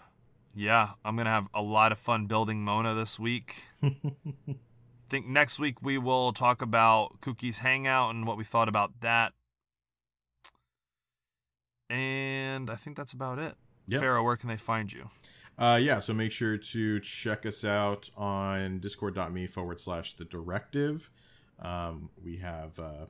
[0.58, 3.62] Yeah, I'm gonna have a lot of fun building Mona this week.
[3.80, 3.94] I
[5.08, 9.34] think next week we will talk about Kuki's Hangout and what we thought about that.
[11.88, 13.54] And I think that's about it.
[13.86, 14.00] Yep.
[14.00, 15.08] Faro, where can they find you?
[15.56, 21.08] Uh, yeah, so make sure to check us out on discord.me forward slash the directive.
[21.60, 23.06] Um, we have uh,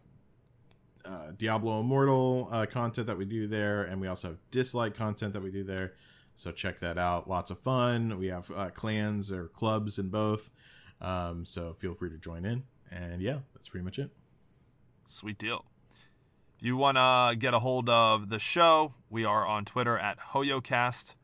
[1.07, 5.33] uh, Diablo Immortal uh, content that we do there, and we also have dislike content
[5.33, 5.95] that we do there.
[6.39, 7.29] So check that out.
[7.29, 8.17] Lots of fun.
[8.17, 10.53] We have uh, clans or clubs in both.
[11.01, 12.63] Um, so feel free to join in.
[12.93, 14.11] And yeah, that's pretty much it.
[15.09, 15.65] Sweet deal.
[16.61, 20.21] If you want to get a hold of the show, we are on Twitter at
[20.33, 21.17] HoYoCast,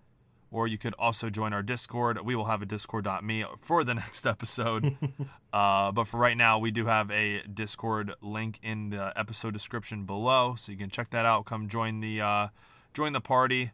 [0.50, 2.20] or you could also join our Discord.
[2.24, 4.96] We will have a discord.me for the next episode.
[5.52, 10.06] uh, but for right now, we do have a Discord link in the episode description
[10.06, 11.44] below, so you can check that out.
[11.44, 12.48] Come join the uh,
[12.92, 13.70] join the party.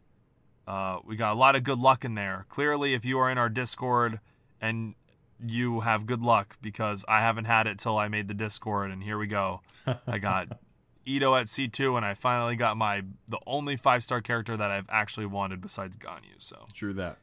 [0.67, 2.45] Uh, we got a lot of good luck in there.
[2.49, 4.19] Clearly, if you are in our Discord
[4.59, 4.95] and
[5.43, 9.01] you have good luck because I haven't had it till I made the Discord, and
[9.03, 9.61] here we go.
[10.07, 10.49] I got
[11.07, 14.85] Itto at C2, and I finally got my the only five star character that I've
[14.89, 16.35] actually wanted besides Ganyu.
[16.37, 17.17] So True that.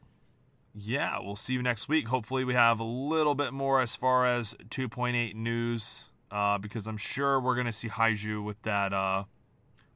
[0.74, 2.09] yeah, we'll see you next week.
[2.09, 6.97] Hopefully, we have a little bit more as far as 2.8 news, uh, because I'm
[6.97, 9.24] sure we're gonna see Heizou with that uh,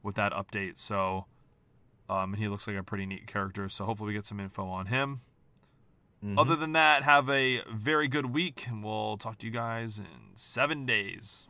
[0.01, 0.77] with that update.
[0.77, 1.25] So,
[2.09, 3.67] um, and he looks like a pretty neat character.
[3.69, 5.21] So hopefully, we get some info on him.
[6.37, 10.35] Other than that, have a very good week, and we'll talk to you guys in
[10.35, 11.49] seven days.